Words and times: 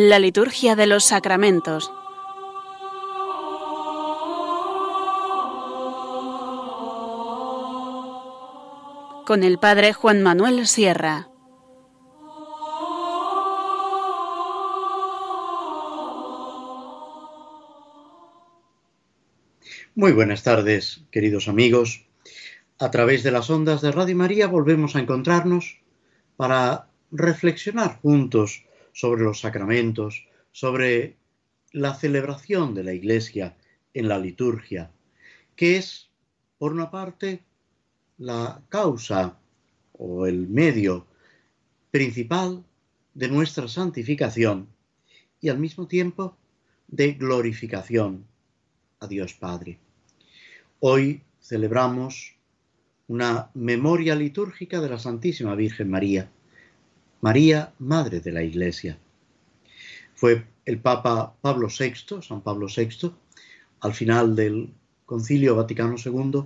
La 0.00 0.20
liturgia 0.20 0.76
de 0.76 0.86
los 0.86 1.02
sacramentos. 1.02 1.90
Con 9.26 9.42
el 9.42 9.58
Padre 9.58 9.92
Juan 9.92 10.22
Manuel 10.22 10.68
Sierra. 10.68 11.28
Muy 19.96 20.12
buenas 20.12 20.44
tardes, 20.44 21.02
queridos 21.10 21.48
amigos. 21.48 22.06
A 22.78 22.92
través 22.92 23.24
de 23.24 23.32
las 23.32 23.50
ondas 23.50 23.80
de 23.80 23.90
Radio 23.90 24.14
María 24.14 24.46
volvemos 24.46 24.94
a 24.94 25.00
encontrarnos 25.00 25.80
para 26.36 26.86
reflexionar 27.10 27.98
juntos 28.00 28.67
sobre 28.98 29.22
los 29.22 29.38
sacramentos, 29.38 30.26
sobre 30.50 31.14
la 31.70 31.94
celebración 31.94 32.74
de 32.74 32.82
la 32.82 32.92
Iglesia 32.92 33.56
en 33.94 34.08
la 34.08 34.18
liturgia, 34.18 34.90
que 35.54 35.76
es, 35.76 36.10
por 36.58 36.72
una 36.72 36.90
parte, 36.90 37.44
la 38.16 38.60
causa 38.68 39.38
o 39.92 40.26
el 40.26 40.48
medio 40.48 41.06
principal 41.92 42.64
de 43.14 43.28
nuestra 43.28 43.68
santificación 43.68 44.66
y 45.40 45.48
al 45.48 45.60
mismo 45.60 45.86
tiempo 45.86 46.36
de 46.88 47.12
glorificación 47.12 48.26
a 48.98 49.06
Dios 49.06 49.32
Padre. 49.34 49.78
Hoy 50.80 51.22
celebramos 51.40 52.34
una 53.06 53.52
memoria 53.54 54.16
litúrgica 54.16 54.80
de 54.80 54.88
la 54.88 54.98
Santísima 54.98 55.54
Virgen 55.54 55.88
María, 55.88 56.32
María, 57.20 57.74
Madre 57.78 58.20
de 58.20 58.30
la 58.30 58.42
Iglesia. 58.42 58.98
Fue 60.14 60.46
el 60.64 60.80
Papa 60.80 61.34
Pablo 61.40 61.68
VI, 61.68 62.22
San 62.22 62.42
Pablo 62.42 62.68
VI, 62.74 63.12
al 63.80 63.92
final 63.92 64.36
del 64.36 64.72
Concilio 65.04 65.56
Vaticano 65.56 65.96
II, 66.04 66.44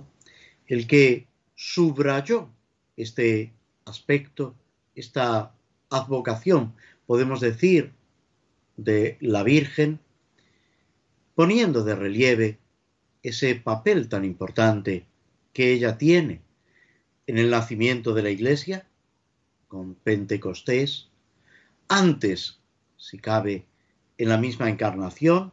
el 0.67 0.87
que 0.87 1.27
subrayó 1.55 2.49
este 2.97 3.53
aspecto, 3.85 4.55
esta 4.95 5.53
advocación, 5.89 6.73
podemos 7.05 7.39
decir, 7.39 7.93
de 8.75 9.17
la 9.19 9.43
Virgen, 9.43 9.99
poniendo 11.35 11.83
de 11.83 11.95
relieve 11.95 12.59
ese 13.21 13.55
papel 13.55 14.09
tan 14.09 14.25
importante 14.25 15.05
que 15.53 15.71
ella 15.71 15.97
tiene 15.97 16.41
en 17.27 17.37
el 17.37 17.51
nacimiento 17.51 18.13
de 18.13 18.23
la 18.23 18.31
Iglesia, 18.31 18.87
con 19.73 19.95
Pentecostés, 19.95 21.09
antes, 21.87 22.59
si 22.95 23.17
cabe, 23.17 23.65
en 24.19 24.29
la 24.29 24.37
misma 24.37 24.69
encarnación, 24.69 25.51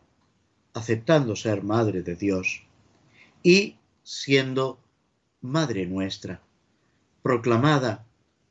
aceptando 0.75 1.37
ser 1.37 1.63
Madre 1.63 2.03
de 2.03 2.17
Dios 2.17 2.63
y 3.43 3.79
siendo 4.03 4.79
Madre 5.41 5.87
nuestra, 5.87 6.43
proclamada 7.23 8.05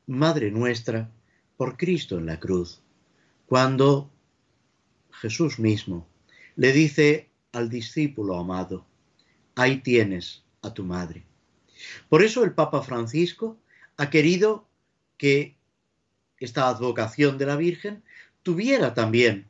Madre 0.08 0.50
nuestra 0.50 1.08
por 1.56 1.76
Cristo 1.76 2.18
en 2.18 2.26
la 2.26 2.40
cruz, 2.40 2.82
cuando 3.46 4.10
Jesús 5.12 5.60
mismo 5.60 6.08
le 6.56 6.72
dice 6.72 7.30
al 7.52 7.70
discípulo 7.70 8.36
amado, 8.36 8.84
ahí 9.54 9.82
tienes 9.82 10.42
a 10.62 10.74
tu 10.74 10.82
madre. 10.82 11.22
Por 12.08 12.24
eso 12.24 12.42
el 12.42 12.54
Papa 12.54 12.82
Francisco 12.82 13.56
ha 13.98 14.10
querido 14.10 14.66
que 15.16 15.59
esta 16.40 16.68
advocación 16.68 17.38
de 17.38 17.46
la 17.46 17.56
Virgen 17.56 18.02
tuviera 18.42 18.94
también 18.94 19.46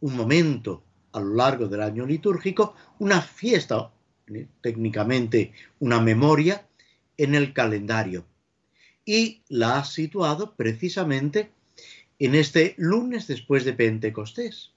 un 0.00 0.16
momento 0.16 0.82
a 1.12 1.20
lo 1.20 1.34
largo 1.34 1.68
del 1.68 1.80
año 1.80 2.04
litúrgico, 2.04 2.74
una 2.98 3.22
fiesta, 3.22 3.90
técnicamente 4.60 5.52
una 5.78 6.00
memoria, 6.00 6.66
en 7.16 7.34
el 7.34 7.52
calendario. 7.52 8.26
Y 9.04 9.42
la 9.48 9.78
ha 9.78 9.84
situado 9.84 10.54
precisamente 10.54 11.50
en 12.18 12.34
este 12.34 12.74
lunes 12.76 13.26
después 13.26 13.64
de 13.64 13.72
Pentecostés. 13.72 14.72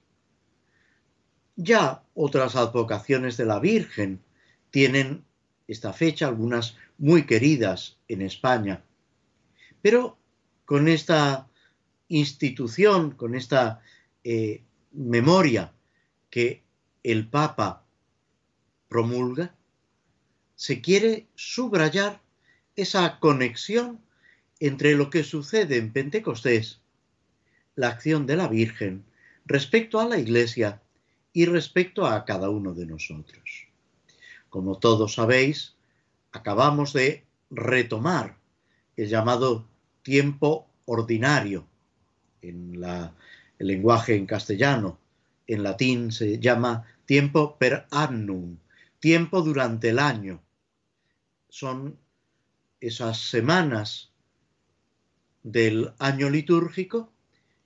Ya 1.56 2.02
otras 2.14 2.56
advocaciones 2.56 3.36
de 3.36 3.44
la 3.44 3.60
Virgen 3.60 4.20
tienen 4.70 5.24
esta 5.68 5.92
fecha, 5.92 6.28
algunas 6.28 6.76
muy 6.98 7.26
queridas 7.26 7.98
en 8.08 8.22
España. 8.22 8.82
Pero 9.82 10.16
con 10.72 10.88
esta 10.88 11.50
institución, 12.08 13.10
con 13.10 13.34
esta 13.34 13.82
eh, 14.24 14.62
memoria 14.92 15.70
que 16.30 16.62
el 17.02 17.28
Papa 17.28 17.84
promulga, 18.88 19.54
se 20.54 20.80
quiere 20.80 21.26
subrayar 21.34 22.22
esa 22.74 23.18
conexión 23.20 24.00
entre 24.60 24.94
lo 24.94 25.10
que 25.10 25.24
sucede 25.24 25.76
en 25.76 25.92
Pentecostés, 25.92 26.80
la 27.74 27.88
acción 27.88 28.24
de 28.24 28.36
la 28.36 28.48
Virgen, 28.48 29.04
respecto 29.44 30.00
a 30.00 30.08
la 30.08 30.18
Iglesia 30.18 30.80
y 31.34 31.44
respecto 31.44 32.06
a 32.06 32.24
cada 32.24 32.48
uno 32.48 32.72
de 32.72 32.86
nosotros. 32.86 33.66
Como 34.48 34.78
todos 34.78 35.16
sabéis, 35.16 35.74
acabamos 36.32 36.94
de 36.94 37.26
retomar 37.50 38.38
el 38.96 39.10
llamado 39.10 39.68
tiempo 40.02 40.68
ordinario 40.84 41.66
en 42.40 42.82
el 43.58 43.66
lenguaje 43.66 44.16
en 44.16 44.26
castellano. 44.26 44.98
En 45.46 45.62
latín 45.62 46.12
se 46.12 46.38
llama 46.38 46.84
tiempo 47.06 47.56
per 47.58 47.86
annum, 47.90 48.56
tiempo 49.00 49.42
durante 49.42 49.90
el 49.90 49.98
año. 49.98 50.42
Son 51.48 51.98
esas 52.80 53.18
semanas 53.18 54.10
del 55.42 55.92
año 55.98 56.30
litúrgico 56.30 57.12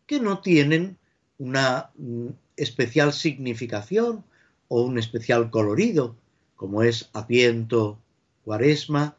que 0.06 0.20
no 0.20 0.40
tienen 0.40 0.98
una 1.38 1.90
mm, 1.96 2.28
especial 2.56 3.12
significación 3.12 4.24
o 4.68 4.82
un 4.82 4.98
especial 4.98 5.50
colorido, 5.50 6.16
como 6.56 6.82
es 6.82 7.10
Adviento, 7.12 7.98
Cuaresma, 8.44 9.16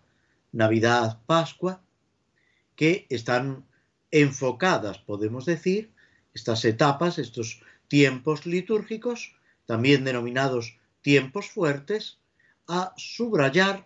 Navidad, 0.51 1.19
Pascua, 1.25 1.81
que 2.77 3.07
están 3.09 3.65
enfocadas, 4.11 4.99
podemos 4.99 5.45
decir, 5.45 5.91
estas 6.33 6.63
etapas, 6.63 7.17
estos 7.17 7.61
tiempos 7.89 8.45
litúrgicos, 8.45 9.35
también 9.65 10.05
denominados 10.05 10.77
tiempos 11.01 11.49
fuertes, 11.49 12.19
a 12.67 12.93
subrayar 12.95 13.85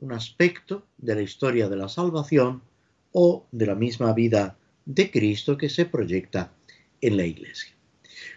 un 0.00 0.12
aspecto 0.12 0.86
de 0.96 1.14
la 1.14 1.22
historia 1.22 1.68
de 1.68 1.76
la 1.76 1.88
salvación 1.88 2.62
o 3.12 3.46
de 3.52 3.66
la 3.66 3.74
misma 3.74 4.12
vida 4.12 4.56
de 4.84 5.10
Cristo 5.10 5.56
que 5.56 5.68
se 5.68 5.84
proyecta 5.84 6.52
en 7.00 7.16
la 7.16 7.24
Iglesia. 7.24 7.74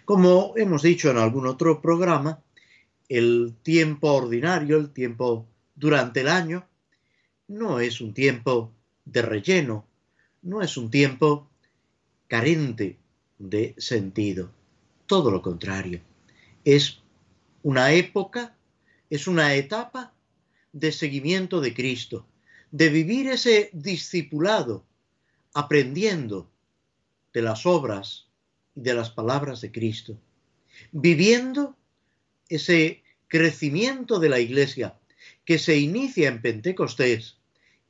Como 0.04 0.52
hemos 0.56 0.82
dicho 0.82 1.10
en 1.10 1.18
algún 1.18 1.46
otro 1.46 1.80
programa, 1.80 2.42
el 3.08 3.54
tiempo 3.62 4.12
ordinario, 4.12 4.76
el 4.76 4.90
tiempo 4.90 5.46
durante 5.74 6.20
el 6.20 6.28
año, 6.28 6.66
no 7.48 7.80
es 7.80 8.00
un 8.00 8.12
tiempo 8.12 8.72
de 9.04 9.22
relleno, 9.22 9.86
no 10.42 10.62
es 10.62 10.76
un 10.76 10.90
tiempo 10.90 11.48
carente 12.28 12.98
de 13.38 13.74
sentido. 13.78 14.50
Todo 15.06 15.30
lo 15.30 15.42
contrario. 15.42 16.00
Es 16.64 17.00
una 17.62 17.92
época, 17.92 18.56
es 19.10 19.26
una 19.26 19.54
etapa 19.54 20.12
de 20.72 20.92
seguimiento 20.92 21.60
de 21.60 21.74
Cristo, 21.74 22.26
de 22.70 22.88
vivir 22.88 23.28
ese 23.28 23.70
discipulado, 23.72 24.84
aprendiendo 25.52 26.48
de 27.32 27.42
las 27.42 27.66
obras 27.66 28.26
y 28.74 28.80
de 28.80 28.94
las 28.94 29.10
palabras 29.10 29.60
de 29.60 29.70
Cristo, 29.70 30.16
viviendo 30.92 31.76
ese 32.48 33.02
crecimiento 33.28 34.18
de 34.18 34.28
la 34.28 34.40
Iglesia 34.40 34.98
que 35.44 35.58
se 35.58 35.78
inicia 35.78 36.28
en 36.28 36.40
Pentecostés 36.40 37.36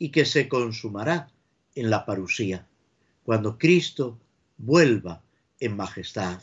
y 0.02 0.10
que 0.10 0.24
se 0.24 0.48
consumará 0.48 1.30
en 1.76 1.88
la 1.88 2.04
parusía, 2.04 2.66
cuando 3.22 3.56
Cristo 3.56 4.18
vuelva 4.56 5.22
en 5.60 5.76
majestad. 5.76 6.42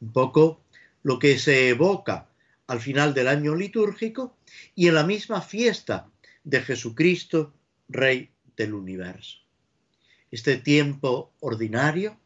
Un 0.00 0.12
poco 0.12 0.60
lo 1.04 1.20
que 1.20 1.38
se 1.38 1.68
evoca 1.68 2.28
al 2.66 2.80
final 2.80 3.14
del 3.14 3.28
año 3.28 3.54
litúrgico 3.54 4.36
y 4.74 4.88
en 4.88 4.94
la 4.94 5.04
misma 5.04 5.40
fiesta 5.40 6.10
de 6.42 6.62
Jesucristo, 6.62 7.54
Rey 7.88 8.30
del 8.56 8.74
universo. 8.74 9.38
Este 10.32 10.56
tiempo 10.56 11.30
ordinario, 11.38 12.18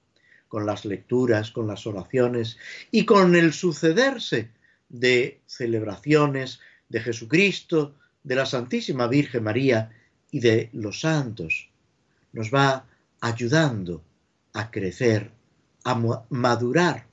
con 0.49 0.65
las 0.65 0.87
lecturas, 0.87 1.51
con 1.51 1.67
las 1.67 1.87
oraciones 1.87 2.57
y 2.91 3.05
con 3.05 3.37
el 3.37 3.53
sucederse 3.53 4.51
de 4.89 5.43
celebraciones 5.45 6.61
de 6.89 7.01
Jesucristo, 7.01 7.97
de 8.23 8.35
la 8.35 8.47
Santísima 8.47 9.09
Virgen 9.09 9.45
María 9.45 9.93
y 10.31 10.41
de 10.41 10.71
los 10.73 11.01
santos. 11.01 11.69
Nos 12.33 12.53
va 12.53 12.87
ayudando 13.21 14.03
a 14.53 14.71
crecer, 14.71 15.31
a 15.85 15.95
madurar 16.31 17.07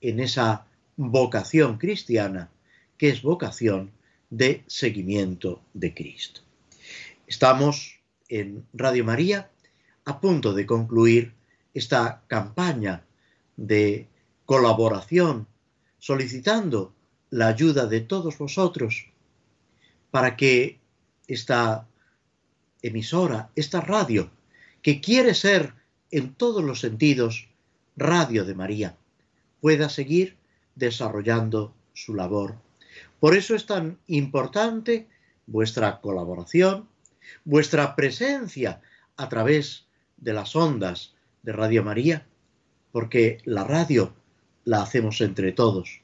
en 0.00 0.20
esa 0.20 0.66
vocación 0.96 1.78
cristiana, 1.78 2.50
que 2.96 3.08
es 3.08 3.22
vocación 3.22 3.90
de 4.30 4.64
seguimiento 4.66 5.62
de 5.72 5.94
Cristo. 5.94 6.40
Estamos 7.26 8.00
en 8.28 8.66
Radio 8.72 9.04
María 9.04 9.50
a 10.04 10.20
punto 10.20 10.52
de 10.52 10.66
concluir 10.66 11.32
esta 11.72 12.22
campaña 12.26 13.04
de 13.56 14.06
colaboración, 14.44 15.46
solicitando 15.98 16.92
la 17.30 17.48
ayuda 17.48 17.86
de 17.86 18.00
todos 18.00 18.38
vosotros 18.38 19.10
para 20.10 20.36
que 20.36 20.78
esta 21.26 21.86
emisora, 22.84 23.50
esta 23.56 23.80
radio, 23.80 24.30
que 24.82 25.00
quiere 25.00 25.34
ser 25.34 25.72
en 26.10 26.34
todos 26.34 26.62
los 26.62 26.80
sentidos 26.80 27.48
radio 27.96 28.44
de 28.44 28.54
María, 28.54 28.96
pueda 29.60 29.88
seguir 29.88 30.36
desarrollando 30.74 31.74
su 31.94 32.14
labor. 32.14 32.56
Por 33.20 33.34
eso 33.34 33.54
es 33.54 33.64
tan 33.64 33.98
importante 34.06 35.08
vuestra 35.46 36.00
colaboración, 36.02 36.86
vuestra 37.44 37.96
presencia 37.96 38.82
a 39.16 39.30
través 39.30 39.86
de 40.18 40.34
las 40.34 40.54
ondas 40.54 41.14
de 41.42 41.52
Radio 41.52 41.82
María, 41.82 42.26
porque 42.92 43.38
la 43.44 43.64
radio 43.64 44.12
la 44.64 44.82
hacemos 44.82 45.22
entre 45.22 45.52
todos. 45.52 46.02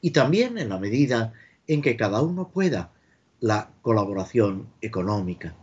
Y 0.00 0.10
también 0.10 0.58
en 0.58 0.68
la 0.68 0.78
medida 0.78 1.32
en 1.68 1.80
que 1.80 1.96
cada 1.96 2.22
uno 2.22 2.48
pueda, 2.48 2.92
la 3.38 3.70
colaboración 3.82 4.68
económica. 4.80 5.54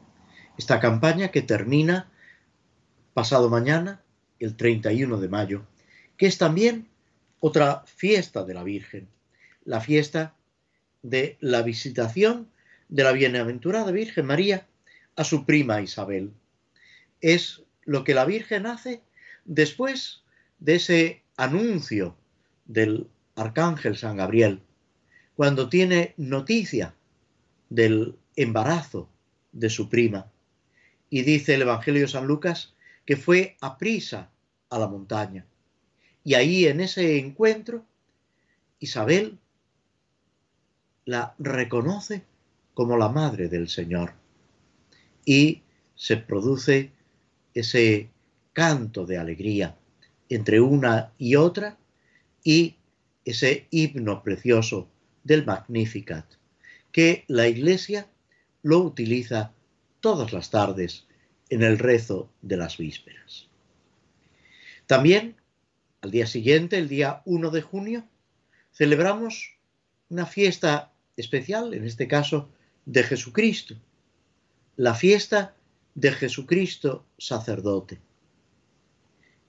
Esta 0.57 0.79
campaña 0.79 1.31
que 1.31 1.41
termina 1.41 2.09
pasado 3.13 3.49
mañana, 3.49 4.01
el 4.39 4.55
31 4.55 5.19
de 5.19 5.29
mayo, 5.29 5.65
que 6.17 6.27
es 6.27 6.37
también 6.37 6.87
otra 7.39 7.83
fiesta 7.85 8.43
de 8.43 8.53
la 8.53 8.63
Virgen, 8.63 9.07
la 9.63 9.81
fiesta 9.81 10.35
de 11.01 11.37
la 11.39 11.61
visitación 11.61 12.49
de 12.89 13.03
la 13.03 13.11
bienaventurada 13.11 13.91
Virgen 13.91 14.25
María 14.25 14.67
a 15.15 15.23
su 15.23 15.45
prima 15.45 15.81
Isabel. 15.81 16.31
Es 17.21 17.63
lo 17.83 18.03
que 18.03 18.13
la 18.13 18.25
Virgen 18.25 18.65
hace 18.65 19.01
después 19.45 20.23
de 20.59 20.75
ese 20.75 21.23
anuncio 21.37 22.15
del 22.65 23.07
arcángel 23.35 23.97
San 23.97 24.17
Gabriel, 24.17 24.61
cuando 25.35 25.69
tiene 25.69 26.13
noticia 26.17 26.95
del 27.69 28.15
embarazo 28.35 29.09
de 29.51 29.69
su 29.69 29.89
prima. 29.89 30.31
Y 31.09 31.21
dice 31.21 31.55
el 31.55 31.63
Evangelio 31.63 32.01
de 32.01 32.07
San 32.07 32.27
Lucas 32.27 32.73
que 33.05 33.15
fue 33.15 33.55
a 33.61 33.77
prisa 33.77 34.31
a 34.69 34.79
la 34.79 34.87
montaña. 34.87 35.45
Y 36.23 36.33
ahí 36.33 36.65
en 36.65 36.81
ese 36.81 37.19
encuentro, 37.19 37.85
Isabel 38.79 39.37
la 41.05 41.35
reconoce 41.37 42.23
como 42.73 42.97
la 42.97 43.09
madre 43.09 43.47
del 43.47 43.69
Señor. 43.69 44.13
Y 45.23 45.61
se 45.95 46.17
produce 46.17 46.91
ese 47.53 48.09
canto 48.53 49.05
de 49.05 49.17
alegría 49.17 49.77
entre 50.29 50.59
una 50.59 51.13
y 51.17 51.35
otra 51.35 51.77
y 52.43 52.75
ese 53.23 53.67
himno 53.71 54.23
precioso 54.23 54.87
del 55.23 55.45
Magnificat, 55.45 56.25
que 56.91 57.25
la 57.27 57.47
Iglesia 57.47 58.07
lo 58.61 58.79
utiliza 58.79 59.51
todas 60.05 60.33
las 60.33 60.51
tardes 60.51 61.07
en 61.49 61.63
el 61.63 61.79
rezo 61.79 62.29
de 62.43 62.57
las 62.57 62.77
vísperas. 62.77 63.47
También, 64.85 65.35
al 66.01 66.11
día 66.11 66.27
siguiente, 66.27 66.77
el 66.77 66.87
día 66.87 67.23
1 67.25 67.49
de 67.49 67.63
junio, 67.63 68.07
celebramos 68.71 69.55
una 70.09 70.27
fiesta 70.27 70.93
especial, 71.17 71.73
en 71.73 71.85
este 71.85 72.07
caso, 72.07 72.51
de 72.85 73.01
Jesucristo, 73.01 73.77
la 74.75 74.93
fiesta 74.93 75.55
de 75.95 76.11
Jesucristo 76.11 77.03
sacerdote. 77.17 77.99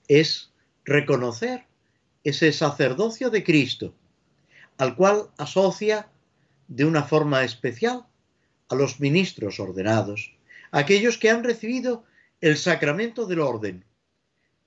Es 0.07 0.51
reconocer 0.85 1.65
ese 2.23 2.51
sacerdocio 2.51 3.29
de 3.29 3.43
Cristo, 3.43 3.93
al 4.79 4.95
cual 4.95 5.29
asocia 5.37 6.09
de 6.67 6.83
una 6.85 7.03
forma 7.03 7.43
especial 7.43 8.07
a 8.69 8.73
los 8.73 8.99
ministros 8.99 9.59
ordenados, 9.59 10.33
aquellos 10.71 11.17
que 11.17 11.29
han 11.29 11.43
recibido 11.43 12.03
el 12.41 12.57
sacramento 12.57 13.25
del 13.25 13.39
orden, 13.39 13.85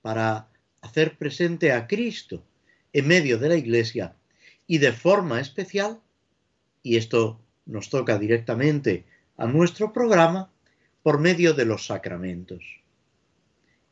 para 0.01 0.49
hacer 0.81 1.17
presente 1.17 1.71
a 1.71 1.87
Cristo 1.87 2.43
en 2.93 3.07
medio 3.07 3.37
de 3.37 3.49
la 3.49 3.55
iglesia 3.55 4.15
y 4.67 4.79
de 4.79 4.91
forma 4.91 5.39
especial, 5.39 6.01
y 6.83 6.97
esto 6.97 7.39
nos 7.65 7.89
toca 7.89 8.17
directamente 8.17 9.05
a 9.37 9.45
nuestro 9.45 9.93
programa, 9.93 10.51
por 11.03 11.19
medio 11.19 11.53
de 11.53 11.65
los 11.65 11.87
sacramentos. 11.87 12.63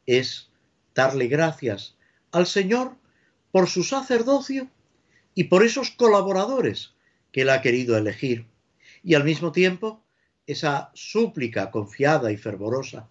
Es 0.05 0.51
darle 0.93 1.27
gracias 1.27 1.95
al 2.31 2.45
Señor 2.45 2.95
por 3.51 3.67
su 3.67 3.83
sacerdocio 3.83 4.69
y 5.33 5.45
por 5.45 5.63
esos 5.63 5.91
colaboradores 5.91 6.93
que 7.31 7.41
Él 7.41 7.49
ha 7.49 7.61
querido 7.61 7.97
elegir, 7.97 8.45
y 9.03 9.15
al 9.15 9.23
mismo 9.23 9.51
tiempo 9.51 10.03
esa 10.49 10.89
súplica 10.95 11.69
confiada 11.69 12.31
y 12.31 12.37
fervorosa 12.37 13.07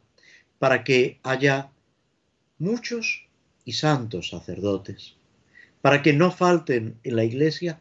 para 0.59 0.83
que 0.83 1.21
haya 1.23 1.71
muchos 2.59 3.29
y 3.65 3.73
santos 3.75 4.31
sacerdotes, 4.31 5.15
para 5.81 6.03
que 6.03 6.13
no 6.13 6.33
falten 6.33 6.99
en 7.05 7.15
la 7.15 7.23
iglesia 7.23 7.81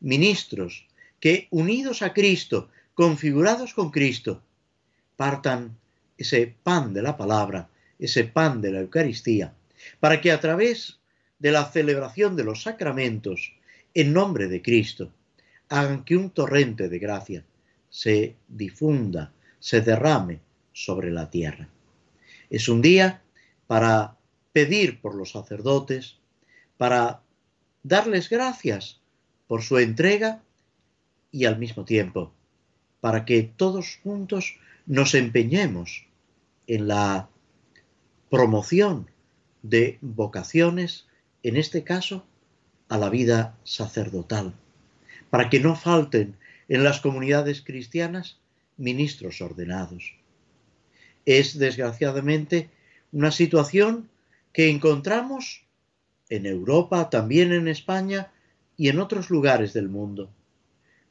ministros 0.00 0.86
que, 1.20 1.48
unidos 1.50 2.02
a 2.02 2.12
Cristo, 2.12 2.68
configurados 2.92 3.72
con 3.72 3.90
Cristo, 3.90 4.42
partan 5.16 5.78
ese 6.18 6.54
pan 6.62 6.92
de 6.92 7.00
la 7.00 7.16
palabra, 7.16 7.70
ese 7.98 8.24
pan 8.24 8.60
de 8.60 8.72
la 8.72 8.80
Eucaristía, 8.80 9.54
para 10.00 10.20
que 10.20 10.32
a 10.32 10.40
través 10.40 10.98
de 11.38 11.50
la 11.50 11.64
celebración 11.70 12.36
de 12.36 12.44
los 12.44 12.62
sacramentos, 12.62 13.54
en 13.94 14.12
nombre 14.12 14.48
de 14.48 14.60
Cristo, 14.60 15.10
hagan 15.70 16.04
que 16.04 16.14
un 16.14 16.28
torrente 16.28 16.90
de 16.90 16.98
gracia 16.98 17.44
se 17.98 18.36
difunda, 18.46 19.32
se 19.58 19.80
derrame 19.80 20.38
sobre 20.72 21.10
la 21.10 21.30
tierra. 21.30 21.68
Es 22.48 22.68
un 22.68 22.80
día 22.80 23.24
para 23.66 24.16
pedir 24.52 25.00
por 25.00 25.16
los 25.16 25.32
sacerdotes, 25.32 26.18
para 26.76 27.22
darles 27.82 28.30
gracias 28.30 29.00
por 29.48 29.62
su 29.62 29.78
entrega 29.78 30.44
y 31.32 31.46
al 31.46 31.58
mismo 31.58 31.84
tiempo 31.84 32.32
para 33.00 33.24
que 33.24 33.42
todos 33.42 33.98
juntos 34.04 34.58
nos 34.86 35.14
empeñemos 35.14 36.06
en 36.68 36.86
la 36.86 37.28
promoción 38.30 39.10
de 39.62 39.98
vocaciones, 40.02 41.08
en 41.42 41.56
este 41.56 41.82
caso, 41.82 42.24
a 42.88 42.96
la 42.96 43.10
vida 43.10 43.56
sacerdotal, 43.64 44.54
para 45.30 45.50
que 45.50 45.58
no 45.58 45.74
falten 45.74 46.36
en 46.68 46.84
las 46.84 47.00
comunidades 47.00 47.62
cristianas 47.62 48.38
ministros 48.76 49.40
ordenados. 49.40 50.14
Es 51.26 51.58
desgraciadamente 51.58 52.70
una 53.12 53.32
situación 53.32 54.08
que 54.52 54.70
encontramos 54.70 55.64
en 56.28 56.46
Europa, 56.46 57.10
también 57.10 57.52
en 57.52 57.68
España 57.68 58.30
y 58.76 58.88
en 58.88 58.98
otros 59.00 59.30
lugares 59.30 59.72
del 59.72 59.88
mundo. 59.88 60.30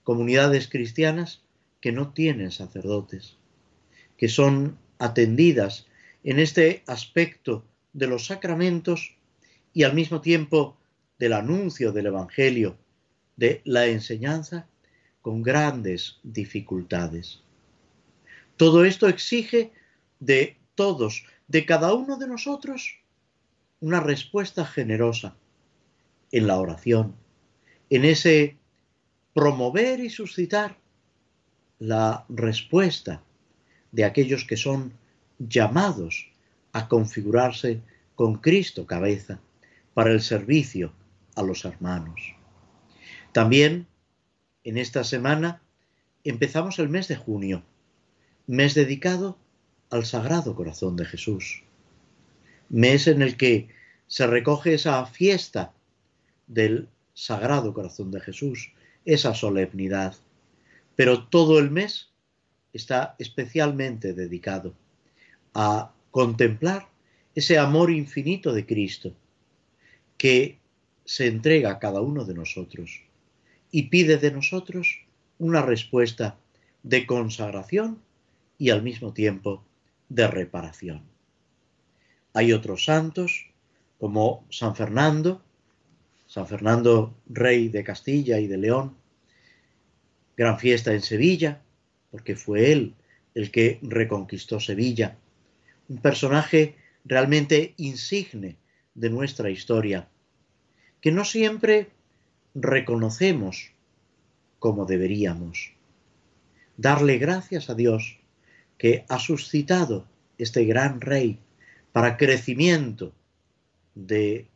Comunidades 0.03 0.67
cristianas 0.67 1.41
que 1.81 1.91
no 1.91 2.13
tienen 2.13 2.51
sacerdotes, 2.51 3.37
que 4.17 4.29
son 4.29 4.77
atendidas 4.99 5.87
en 6.23 6.39
este 6.39 6.83
aspecto 6.87 7.65
de 7.93 8.07
los 8.07 8.27
sacramentos 8.27 9.15
y 9.73 9.83
al 9.83 9.93
mismo 9.93 10.21
tiempo 10.21 10.77
del 11.19 11.33
anuncio 11.33 11.91
del 11.91 12.07
Evangelio, 12.07 12.77
de 13.35 13.61
la 13.63 13.87
enseñanza, 13.87 14.67
con 15.27 15.43
grandes 15.43 16.21
dificultades. 16.23 17.43
Todo 18.55 18.85
esto 18.85 19.09
exige 19.09 19.73
de 20.21 20.55
todos, 20.73 21.25
de 21.49 21.65
cada 21.65 21.93
uno 21.93 22.15
de 22.15 22.29
nosotros, 22.29 23.01
una 23.81 23.99
respuesta 23.99 24.65
generosa 24.65 25.35
en 26.31 26.47
la 26.47 26.57
oración, 26.57 27.13
en 27.89 28.05
ese 28.05 28.55
promover 29.33 29.99
y 29.99 30.09
suscitar 30.09 30.77
la 31.77 32.25
respuesta 32.29 33.21
de 33.91 34.05
aquellos 34.05 34.45
que 34.45 34.55
son 34.55 34.93
llamados 35.39 36.31
a 36.71 36.87
configurarse 36.87 37.81
con 38.15 38.35
Cristo 38.35 38.87
cabeza 38.87 39.41
para 39.93 40.11
el 40.11 40.21
servicio 40.21 40.93
a 41.35 41.43
los 41.43 41.65
hermanos. 41.65 42.33
También 43.33 43.87
en 44.67 44.77
esta 44.77 45.05
semana 45.05 45.61
empezamos 46.25 46.77
el 46.79 46.89
mes 46.89 47.07
de 47.07 47.15
junio, 47.15 47.63
mes 48.47 48.73
dedicado 48.73 49.37
al 49.89 50.05
Sagrado 50.05 50.55
Corazón 50.55 50.97
de 50.97 51.05
Jesús, 51.05 51.63
mes 52.67 53.07
en 53.07 53.21
el 53.21 53.37
que 53.37 53.69
se 54.07 54.27
recoge 54.27 54.73
esa 54.73 55.05
fiesta 55.05 55.71
del 56.47 56.89
Sagrado 57.13 57.73
Corazón 57.73 58.11
de 58.11 58.19
Jesús, 58.19 58.73
esa 59.05 59.33
solemnidad. 59.33 60.17
Pero 60.97 61.29
todo 61.29 61.59
el 61.59 61.71
mes 61.71 62.09
está 62.73 63.15
especialmente 63.19 64.11
dedicado 64.11 64.73
a 65.53 65.93
contemplar 66.11 66.89
ese 67.35 67.57
amor 67.57 67.89
infinito 67.89 68.51
de 68.51 68.65
Cristo 68.65 69.13
que 70.17 70.59
se 71.05 71.27
entrega 71.27 71.71
a 71.71 71.79
cada 71.79 72.01
uno 72.01 72.25
de 72.25 72.33
nosotros 72.33 73.06
y 73.77 73.89
pide 73.89 74.17
de 74.17 74.31
nosotros 74.31 75.05
una 75.37 75.61
respuesta 75.61 76.39
de 76.81 77.05
consagración 77.05 78.01
y 78.57 78.71
al 78.71 78.81
mismo 78.81 79.13
tiempo 79.13 79.63
de 80.09 80.25
reparación. 80.27 81.03
Hay 82.33 82.53
otros 82.53 82.85
santos 82.85 83.51
como 83.99 84.47
San 84.49 84.75
Fernando, 84.75 85.43
San 86.25 86.47
Fernando 86.47 87.15
rey 87.27 87.69
de 87.69 87.83
Castilla 87.83 88.39
y 88.39 88.47
de 88.47 88.57
León, 88.57 88.97
gran 90.35 90.57
fiesta 90.57 90.91
en 90.91 91.03
Sevilla, 91.03 91.61
porque 92.09 92.35
fue 92.35 92.71
él 92.71 92.95
el 93.35 93.51
que 93.51 93.77
reconquistó 93.83 94.59
Sevilla, 94.59 95.19
un 95.87 95.99
personaje 95.99 96.77
realmente 97.05 97.75
insigne 97.77 98.55
de 98.95 99.11
nuestra 99.11 99.51
historia, 99.51 100.09
que 100.99 101.11
no 101.11 101.23
siempre 101.23 101.91
reconocemos 102.59 103.71
como 104.57 104.85
deberíamos. 104.85 105.73
Darle 106.75 107.19
gracias 107.19 107.69
a 107.69 107.75
Dios 107.75 108.17
que 108.77 109.05
ha 109.09 109.19
suscitado 109.19 110.07
este 110.39 110.65
gran 110.65 111.01
rey 111.01 111.39
para 111.91 112.17
crecimiento 112.17 113.13
de 113.93 114.47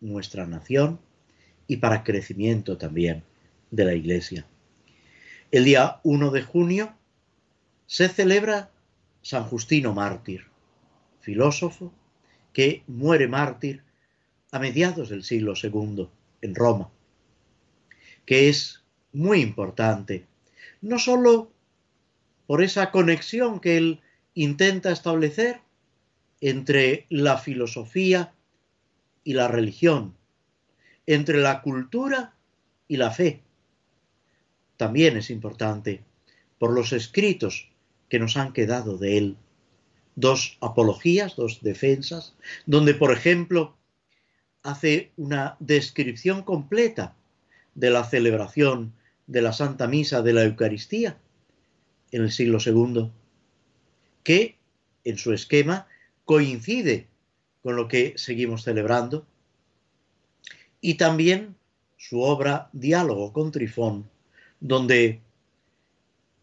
nuestra 0.00 0.46
nación 0.46 1.00
y 1.68 1.76
para 1.76 2.02
crecimiento 2.02 2.76
también 2.76 3.22
de 3.70 3.84
la 3.84 3.94
Iglesia. 3.94 4.44
El 5.52 5.64
día 5.64 6.00
1 6.02 6.30
de 6.30 6.42
junio 6.42 6.92
se 7.86 8.08
celebra 8.08 8.70
San 9.22 9.44
Justino 9.44 9.94
mártir, 9.94 10.46
filósofo 11.20 11.92
que 12.52 12.82
muere 12.88 13.28
mártir 13.28 13.82
a 14.50 14.58
mediados 14.58 15.08
del 15.08 15.22
siglo 15.22 15.54
II 15.60 16.08
en 16.42 16.54
Roma, 16.54 16.90
que 18.26 18.48
es 18.48 18.82
muy 19.12 19.40
importante, 19.40 20.26
no 20.80 20.98
sólo 20.98 21.50
por 22.46 22.62
esa 22.62 22.90
conexión 22.90 23.60
que 23.60 23.76
él 23.76 24.00
intenta 24.34 24.90
establecer 24.90 25.60
entre 26.40 27.06
la 27.08 27.38
filosofía 27.38 28.34
y 29.24 29.34
la 29.34 29.48
religión, 29.48 30.14
entre 31.06 31.38
la 31.38 31.62
cultura 31.62 32.34
y 32.88 32.96
la 32.96 33.10
fe. 33.10 33.40
También 34.76 35.16
es 35.16 35.30
importante 35.30 36.02
por 36.58 36.72
los 36.72 36.92
escritos 36.92 37.70
que 38.08 38.18
nos 38.18 38.36
han 38.36 38.52
quedado 38.52 38.98
de 38.98 39.18
él. 39.18 39.36
Dos 40.16 40.58
apologías, 40.60 41.36
dos 41.36 41.62
defensas, 41.62 42.34
donde, 42.66 42.94
por 42.94 43.12
ejemplo, 43.12 43.76
hace 44.62 45.12
una 45.16 45.56
descripción 45.60 46.42
completa 46.42 47.14
de 47.74 47.90
la 47.90 48.04
celebración 48.04 48.92
de 49.26 49.42
la 49.42 49.52
Santa 49.52 49.86
Misa 49.86 50.22
de 50.22 50.32
la 50.32 50.44
Eucaristía 50.44 51.18
en 52.10 52.22
el 52.22 52.32
siglo 52.32 52.58
II, 52.64 53.10
que 54.22 54.58
en 55.04 55.18
su 55.18 55.32
esquema 55.32 55.86
coincide 56.24 57.08
con 57.62 57.76
lo 57.76 57.88
que 57.88 58.14
seguimos 58.16 58.64
celebrando, 58.64 59.26
y 60.80 60.94
también 60.94 61.56
su 61.96 62.20
obra 62.20 62.68
Diálogo 62.72 63.32
con 63.32 63.52
Trifón, 63.52 64.10
donde 64.60 65.20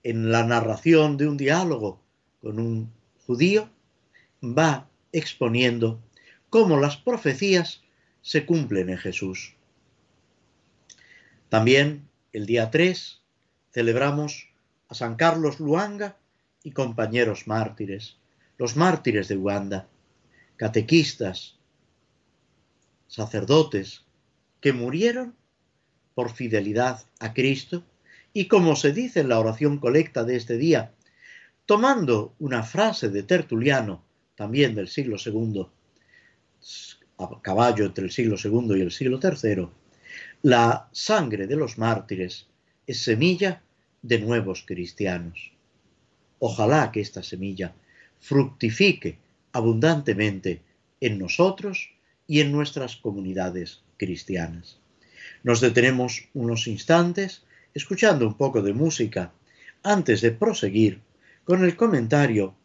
en 0.04 0.32
la 0.32 0.44
narración 0.46 1.18
de 1.18 1.28
un 1.28 1.38
diálogo 1.38 2.02
con 2.42 2.60
un 2.60 2.92
judío, 3.28 3.70
va 4.42 4.90
exponiendo 5.12 6.00
cómo 6.50 6.78
las 6.78 6.98
profecías 6.98 7.82
se 8.22 8.46
cumplen 8.46 8.90
en 8.90 8.98
Jesús. 8.98 9.56
También 11.50 12.08
el 12.32 12.46
día 12.46 12.70
3 12.70 13.22
celebramos 13.72 14.50
a 14.88 14.94
San 14.94 15.16
Carlos 15.16 15.60
Luanga 15.60 16.18
y 16.64 16.72
compañeros 16.72 17.48
mártires, 17.48 18.18
los 18.58 18.76
mártires 18.76 19.28
de 19.28 19.38
Uganda, 19.38 19.88
catequistas, 20.58 21.58
sacerdotes, 23.08 24.06
que 24.62 24.74
murieron 24.74 25.36
por 26.14 26.32
fidelidad 26.32 27.04
a 27.20 27.34
Cristo 27.34 27.84
y 28.34 28.48
como 28.48 28.76
se 28.76 28.92
dice 28.92 29.22
en 29.22 29.30
la 29.30 29.40
oración 29.40 29.80
colecta 29.80 30.24
de 30.24 30.36
este 30.36 30.58
día, 30.58 30.94
tomando 31.66 32.36
una 32.40 32.62
frase 32.62 33.10
de 33.10 33.24
Tertuliano, 33.24 34.04
también 34.36 34.76
del 34.76 34.88
siglo 34.88 35.18
II, 35.24 35.68
a 37.18 37.42
caballo 37.42 37.86
entre 37.86 38.06
el 38.06 38.12
siglo 38.12 38.36
II 38.42 38.78
y 38.78 38.82
el 38.82 38.92
siglo 38.92 39.20
III, 39.22 39.70
la 40.42 40.88
sangre 40.94 41.48
de 41.48 41.56
los 41.56 41.78
mártires 41.78 42.48
es 42.88 43.04
semilla 43.04 43.62
de 44.02 44.20
nuevos 44.20 44.64
cristianos. 44.66 45.52
Ojalá 46.40 46.92
que 46.92 47.02
esta 47.02 47.24
semilla 47.24 47.74
fructifique 48.20 49.18
abundantemente 49.52 50.62
en 51.02 51.20
nosotros 51.20 51.92
y 52.28 52.40
en 52.40 52.52
nuestras 52.52 52.96
comunidades 52.96 53.82
cristianas. 53.98 54.78
Nos 55.44 55.60
detenemos 55.60 56.30
unos 56.34 56.68
instantes 56.68 57.44
escuchando 57.74 58.26
un 58.26 58.36
poco 58.36 58.62
de 58.62 58.74
música 58.74 59.32
antes 59.84 60.22
de 60.22 60.32
proseguir 60.32 61.02
con 61.44 61.64
el 61.64 61.76
comentario 61.76 62.56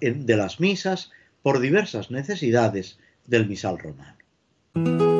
de 0.00 0.36
las 0.36 0.60
misas 0.60 1.10
por 1.42 1.60
diversas 1.60 2.10
necesidades 2.10 2.98
del 3.26 3.46
misal 3.46 3.78
romano. 3.78 5.19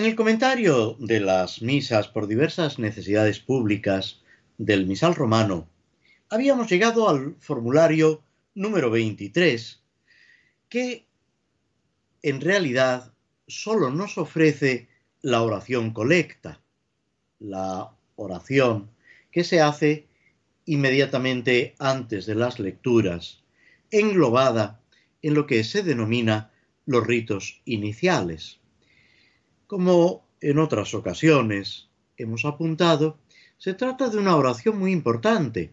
En 0.00 0.06
el 0.06 0.16
comentario 0.16 0.96
de 0.98 1.20
las 1.20 1.60
misas 1.60 2.08
por 2.08 2.26
diversas 2.26 2.78
necesidades 2.78 3.38
públicas 3.38 4.22
del 4.56 4.86
misal 4.86 5.14
romano, 5.14 5.68
habíamos 6.30 6.70
llegado 6.70 7.06
al 7.06 7.36
formulario 7.38 8.22
número 8.54 8.90
23, 8.90 9.82
que 10.70 11.04
en 12.22 12.40
realidad 12.40 13.12
solo 13.46 13.90
nos 13.90 14.16
ofrece 14.16 14.88
la 15.20 15.42
oración 15.42 15.92
colecta, 15.92 16.62
la 17.38 17.90
oración 18.16 18.88
que 19.30 19.44
se 19.44 19.60
hace 19.60 20.06
inmediatamente 20.64 21.74
antes 21.78 22.24
de 22.24 22.36
las 22.36 22.58
lecturas, 22.58 23.42
englobada 23.90 24.80
en 25.20 25.34
lo 25.34 25.46
que 25.46 25.62
se 25.62 25.82
denomina 25.82 26.52
los 26.86 27.06
ritos 27.06 27.60
iniciales. 27.66 28.59
Como 29.70 30.26
en 30.40 30.58
otras 30.58 30.94
ocasiones 30.94 31.86
hemos 32.16 32.44
apuntado, 32.44 33.18
se 33.56 33.72
trata 33.72 34.08
de 34.08 34.18
una 34.18 34.34
oración 34.34 34.76
muy 34.76 34.90
importante, 34.90 35.72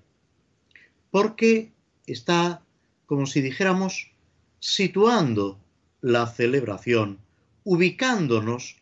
porque 1.10 1.72
está, 2.06 2.62
como 3.08 3.26
si 3.26 3.42
dijéramos, 3.42 4.12
situando 4.60 5.60
la 6.02 6.28
celebración, 6.28 7.18
ubicándonos 7.64 8.78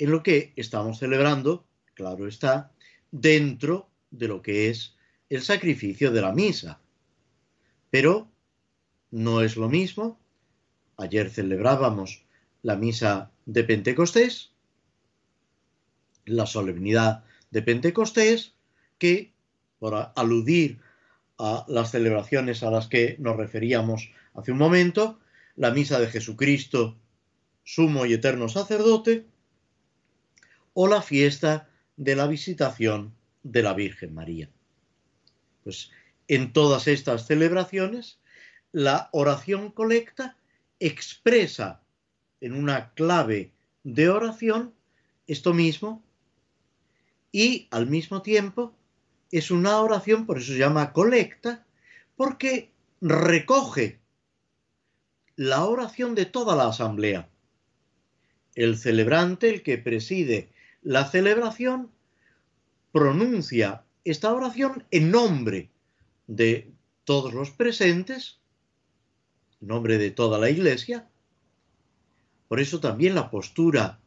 en 0.00 0.10
lo 0.10 0.24
que 0.24 0.52
estamos 0.56 0.98
celebrando, 0.98 1.64
claro 1.94 2.26
está, 2.26 2.72
dentro 3.12 3.88
de 4.10 4.26
lo 4.26 4.42
que 4.42 4.68
es 4.68 4.96
el 5.28 5.42
sacrificio 5.42 6.10
de 6.10 6.22
la 6.22 6.32
misa. 6.32 6.80
Pero 7.90 8.28
no 9.12 9.42
es 9.42 9.56
lo 9.56 9.68
mismo. 9.68 10.18
Ayer 10.96 11.30
celebrábamos 11.30 12.24
la 12.62 12.74
misa 12.74 13.30
de 13.44 13.62
Pentecostés 13.62 14.55
la 16.26 16.46
solemnidad 16.46 17.24
de 17.50 17.62
Pentecostés, 17.62 18.52
que, 18.98 19.32
por 19.78 20.12
aludir 20.14 20.80
a 21.38 21.64
las 21.68 21.90
celebraciones 21.90 22.62
a 22.62 22.70
las 22.70 22.88
que 22.88 23.16
nos 23.18 23.36
referíamos 23.36 24.10
hace 24.34 24.52
un 24.52 24.58
momento, 24.58 25.18
la 25.54 25.70
misa 25.70 25.98
de 25.98 26.08
Jesucristo, 26.08 26.96
sumo 27.64 28.06
y 28.06 28.12
eterno 28.12 28.48
sacerdote, 28.48 29.26
o 30.74 30.88
la 30.88 31.00
fiesta 31.00 31.68
de 31.96 32.16
la 32.16 32.26
visitación 32.26 33.14
de 33.42 33.62
la 33.62 33.72
Virgen 33.72 34.14
María. 34.14 34.50
Pues 35.64 35.90
en 36.28 36.52
todas 36.52 36.86
estas 36.86 37.26
celebraciones, 37.26 38.18
la 38.72 39.08
oración 39.12 39.70
colecta 39.70 40.36
expresa 40.80 41.80
en 42.40 42.52
una 42.52 42.90
clave 42.92 43.52
de 43.84 44.10
oración 44.10 44.74
esto 45.26 45.54
mismo 45.54 46.02
y 47.36 47.68
al 47.70 47.86
mismo 47.86 48.22
tiempo 48.22 48.72
es 49.30 49.50
una 49.50 49.82
oración, 49.82 50.24
por 50.24 50.38
eso 50.38 50.54
se 50.54 50.58
llama 50.58 50.94
colecta, 50.94 51.66
porque 52.16 52.70
recoge 53.02 54.00
la 55.36 55.66
oración 55.66 56.14
de 56.14 56.24
toda 56.24 56.56
la 56.56 56.68
asamblea. 56.68 57.28
El 58.54 58.78
celebrante, 58.78 59.50
el 59.50 59.62
que 59.62 59.76
preside 59.76 60.48
la 60.80 61.04
celebración, 61.10 61.90
pronuncia 62.90 63.84
esta 64.04 64.32
oración 64.32 64.86
en 64.90 65.10
nombre 65.10 65.68
de 66.28 66.72
todos 67.04 67.34
los 67.34 67.50
presentes, 67.50 68.38
en 69.60 69.68
nombre 69.68 69.98
de 69.98 70.10
toda 70.10 70.38
la 70.38 70.48
iglesia. 70.48 71.06
Por 72.48 72.60
eso 72.60 72.80
también 72.80 73.14
la 73.14 73.30
postura 73.30 74.00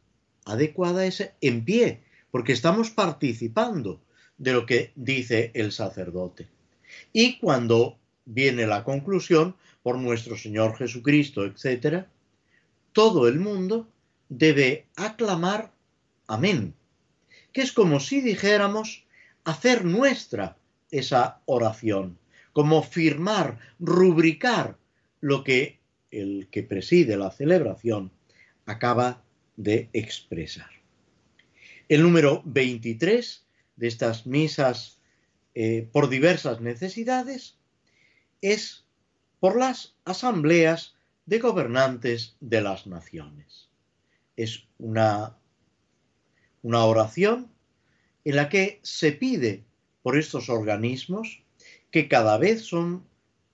adecuada 0.46 1.06
es 1.06 1.30
en 1.40 1.64
pie, 1.64 2.09
porque 2.30 2.52
estamos 2.52 2.90
participando 2.90 4.00
de 4.38 4.52
lo 4.52 4.66
que 4.66 4.92
dice 4.94 5.50
el 5.54 5.72
sacerdote. 5.72 6.48
Y 7.12 7.38
cuando 7.38 7.98
viene 8.24 8.66
la 8.66 8.84
conclusión, 8.84 9.54
por 9.82 9.98
nuestro 9.98 10.36
Señor 10.36 10.76
Jesucristo, 10.76 11.44
etc., 11.44 12.06
todo 12.92 13.28
el 13.28 13.38
mundo 13.38 13.88
debe 14.28 14.86
aclamar 14.96 15.72
amén, 16.26 16.74
que 17.52 17.62
es 17.62 17.72
como 17.72 18.00
si 18.00 18.20
dijéramos 18.20 19.04
hacer 19.44 19.84
nuestra 19.84 20.56
esa 20.90 21.40
oración, 21.46 22.18
como 22.52 22.82
firmar, 22.82 23.58
rubricar 23.78 24.76
lo 25.20 25.44
que 25.44 25.78
el 26.10 26.48
que 26.50 26.62
preside 26.62 27.16
la 27.16 27.30
celebración 27.30 28.10
acaba 28.66 29.22
de 29.56 29.88
expresar. 29.92 30.79
El 31.90 32.04
número 32.04 32.40
23 32.44 33.44
de 33.74 33.88
estas 33.88 34.24
misas 34.24 35.00
eh, 35.56 35.88
por 35.90 36.08
diversas 36.08 36.60
necesidades 36.60 37.58
es 38.40 38.84
por 39.40 39.58
las 39.58 39.96
asambleas 40.04 40.94
de 41.26 41.40
gobernantes 41.40 42.36
de 42.38 42.60
las 42.60 42.86
naciones. 42.86 43.70
Es 44.36 44.68
una, 44.78 45.36
una 46.62 46.84
oración 46.84 47.50
en 48.24 48.36
la 48.36 48.48
que 48.48 48.78
se 48.84 49.10
pide 49.10 49.64
por 50.02 50.16
estos 50.16 50.48
organismos 50.48 51.42
que 51.90 52.06
cada 52.06 52.38
vez 52.38 52.62
son 52.62 53.04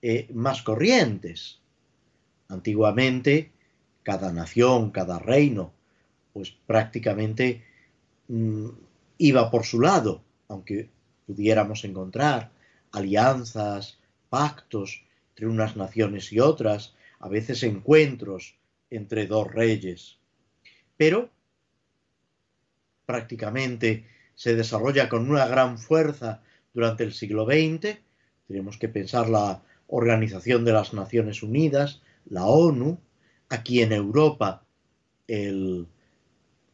eh, 0.03 0.29
más 0.31 0.61
corrientes. 0.61 1.59
Antiguamente, 2.49 3.51
cada 4.03 4.31
nación, 4.31 4.91
cada 4.91 5.17
reino, 5.17 5.73
pues 6.33 6.51
prácticamente 6.67 7.65
Mm, 8.27 8.69
iba 9.17 9.49
por 9.51 9.65
su 9.65 9.79
lado, 9.79 10.21
aunque 10.47 10.89
pudiéramos 11.25 11.83
encontrar 11.83 12.51
alianzas, 12.91 13.99
pactos 14.29 15.03
entre 15.29 15.47
unas 15.47 15.75
naciones 15.75 16.31
y 16.33 16.39
otras, 16.39 16.93
a 17.19 17.29
veces 17.29 17.63
encuentros 17.63 18.55
entre 18.89 19.27
dos 19.27 19.51
reyes. 19.51 20.17
Pero 20.97 21.29
prácticamente 23.05 24.05
se 24.35 24.55
desarrolla 24.55 25.09
con 25.09 25.29
una 25.29 25.47
gran 25.47 25.77
fuerza 25.77 26.41
durante 26.73 27.03
el 27.03 27.13
siglo 27.13 27.45
XX. 27.45 27.97
Tenemos 28.47 28.77
que 28.77 28.89
pensar 28.89 29.29
la 29.29 29.63
Organización 29.87 30.65
de 30.65 30.73
las 30.73 30.93
Naciones 30.93 31.41
Unidas, 31.41 32.01
la 32.29 32.45
ONU, 32.45 32.99
aquí 33.49 33.81
en 33.81 33.93
Europa 33.93 34.63
el 35.27 35.87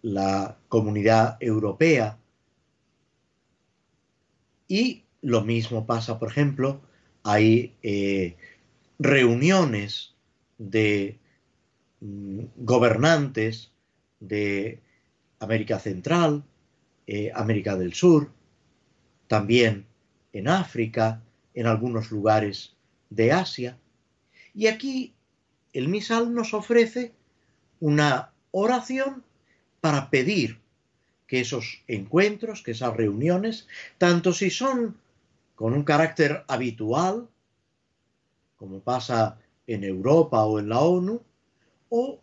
la 0.03 0.59
comunidad 0.67 1.37
europea. 1.39 2.19
Y 4.67 5.05
lo 5.21 5.41
mismo 5.41 5.87
pasa, 5.87 6.19
por 6.19 6.29
ejemplo, 6.29 6.81
hay 7.23 7.75
eh, 7.81 8.35
reuniones 8.99 10.13
de 10.57 11.17
mm, 12.01 12.41
gobernantes 12.57 13.71
de 14.19 14.81
América 15.39 15.79
Central, 15.79 16.43
eh, 17.07 17.31
América 17.33 17.75
del 17.77 17.93
Sur, 17.93 18.31
también 19.27 19.85
en 20.33 20.49
África, 20.49 21.23
en 21.53 21.65
algunos 21.65 22.11
lugares 22.11 22.75
de 23.09 23.31
Asia. 23.31 23.77
Y 24.53 24.67
aquí 24.67 25.13
el 25.71 25.87
misal 25.87 26.33
nos 26.33 26.53
ofrece 26.53 27.13
una 27.79 28.31
oración 28.51 29.23
para 29.83 30.09
pedir 30.09 30.61
que 31.27 31.41
esos 31.41 31.83
encuentros, 31.89 32.63
que 32.63 32.71
esas 32.71 32.95
reuniones, 32.95 33.67
tanto 33.97 34.31
si 34.31 34.49
son 34.49 34.95
con 35.55 35.73
un 35.73 35.83
carácter 35.83 36.45
habitual, 36.47 37.27
como 38.55 38.79
pasa 38.79 39.37
en 39.67 39.83
Europa 39.83 40.45
o 40.45 40.59
en 40.59 40.69
la 40.69 40.79
ONU, 40.79 41.21
o 41.89 42.21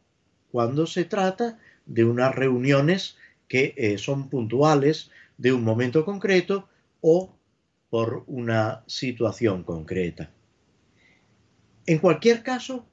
cuando 0.50 0.86
se 0.86 1.04
trata 1.04 1.58
de 1.84 2.06
unas 2.06 2.34
reuniones 2.34 3.18
que 3.46 3.74
eh, 3.76 3.98
son 3.98 4.30
puntuales 4.30 5.10
de 5.36 5.52
un 5.52 5.62
momento 5.62 6.06
concreto 6.06 6.66
o 7.02 7.36
por 7.90 8.24
una 8.26 8.84
situación 8.86 9.64
concreta. 9.64 10.30
En 11.84 11.98
cualquier 11.98 12.42
caso, 12.42 12.86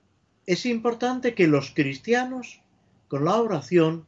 es 0.45 0.65
importante 0.65 1.35
que 1.35 1.47
los 1.47 1.71
cristianos, 1.71 2.59
con 3.07 3.23
la 3.23 3.37
oración, 3.37 4.05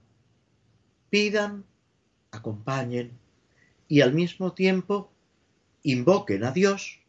pidan, 1.09 1.63
acompañen 2.31 3.11
y 3.87 4.01
al 4.01 4.13
mismo 4.13 4.53
tiempo 4.53 5.11
invoquen 5.83 6.43
a 6.43 6.51
Dios 6.51 6.99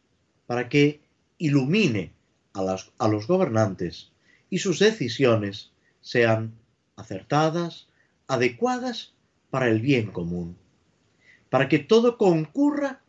para 0.47 0.69
que 0.69 0.99
ilumine 1.37 2.11
a, 2.53 2.75
a 2.97 3.07
los 3.07 3.27
gobernantes 3.27 4.11
y 4.49 4.59
sus 4.59 4.79
decisiones 4.79 5.71
sean 6.01 6.53
acertadas, 6.95 7.87
adecuadas 8.27 9.13
para 9.49 9.69
el 9.69 9.81
bien 9.81 10.11
común, 10.11 10.57
para 11.49 11.69
que 11.69 11.79
todo 11.79 12.17
concurra 12.17 13.01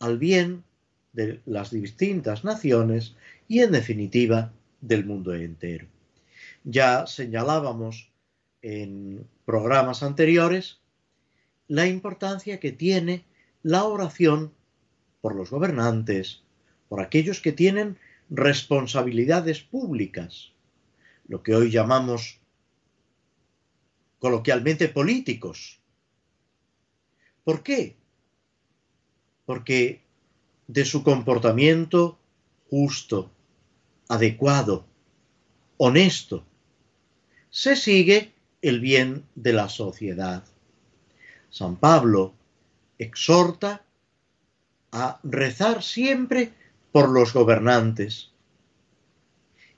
al 0.00 0.18
bien 0.18 0.64
de 1.12 1.40
las 1.46 1.70
distintas 1.70 2.44
naciones 2.44 3.14
y 3.48 3.60
en 3.60 3.72
definitiva 3.72 4.52
del 4.80 5.04
mundo 5.04 5.34
entero. 5.34 5.86
Ya 6.64 7.06
señalábamos 7.06 8.10
en 8.62 9.26
programas 9.44 10.02
anteriores 10.02 10.80
la 11.68 11.86
importancia 11.86 12.60
que 12.60 12.72
tiene 12.72 13.24
la 13.62 13.84
oración 13.84 14.52
por 15.20 15.34
los 15.34 15.50
gobernantes, 15.50 16.42
por 16.88 17.00
aquellos 17.00 17.40
que 17.40 17.52
tienen 17.52 17.98
responsabilidades 18.28 19.60
públicas, 19.60 20.52
lo 21.26 21.42
que 21.42 21.54
hoy 21.54 21.70
llamamos 21.70 22.40
coloquialmente 24.18 24.88
políticos. 24.88 25.80
¿Por 27.42 27.62
qué? 27.62 27.96
Porque 29.46 30.02
de 30.66 30.84
su 30.84 31.02
comportamiento 31.02 32.18
justo, 32.68 33.30
adecuado, 34.08 34.86
honesto, 35.76 36.44
se 37.50 37.76
sigue 37.76 38.33
el 38.64 38.80
bien 38.80 39.26
de 39.34 39.52
la 39.52 39.68
sociedad. 39.68 40.42
San 41.50 41.76
Pablo 41.76 42.32
exhorta 42.98 43.84
a 44.90 45.20
rezar 45.22 45.82
siempre 45.82 46.50
por 46.90 47.10
los 47.10 47.34
gobernantes, 47.34 48.30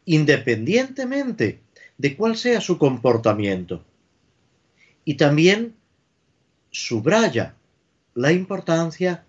independientemente 0.05 1.59
de 1.99 2.17
cuál 2.17 2.37
sea 2.37 2.61
su 2.61 2.79
comportamiento. 2.79 3.83
Y 5.05 5.15
también 5.15 5.75
subraya 6.71 7.57
la 8.15 8.31
importancia 8.31 9.25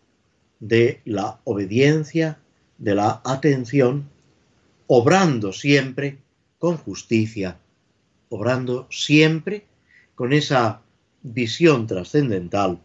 de 0.60 1.02
la 1.04 1.39
obediencia, 1.46 2.38
de 2.78 2.93
la 2.93 3.24
atención, 3.26 4.08
obrando 4.86 5.52
siempre 5.52 6.20
con 6.60 6.78
justicia, 6.78 7.58
obrando 8.30 8.88
siempre 8.92 9.66
con 10.16 10.34
esa 10.34 10.82
visión 11.22 11.88
trascendental 11.88 12.82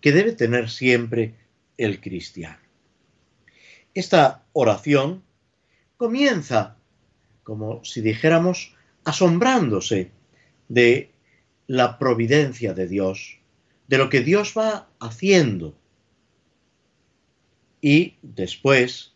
que 0.00 0.12
debe 0.12 0.32
tener 0.32 0.70
siempre 0.70 1.34
el 1.76 2.00
cristiano. 2.00 2.58
Esta 3.94 4.44
oración 4.52 5.22
comienza, 5.96 6.76
como 7.42 7.84
si 7.84 8.00
dijéramos, 8.00 8.74
asombrándose 9.04 10.10
de 10.68 11.10
la 11.66 11.98
providencia 11.98 12.74
de 12.74 12.86
Dios, 12.86 13.38
de 13.88 13.98
lo 13.98 14.08
que 14.08 14.20
Dios 14.20 14.54
va 14.56 14.88
haciendo. 15.00 15.76
Y 17.80 18.16
después 18.22 19.14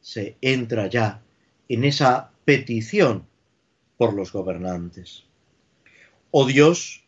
se 0.00 0.36
entra 0.40 0.86
ya 0.86 1.22
en 1.68 1.84
esa 1.84 2.32
petición 2.44 3.27
por 3.98 4.14
los 4.14 4.32
gobernantes. 4.32 5.24
Oh 6.30 6.46
Dios, 6.46 7.04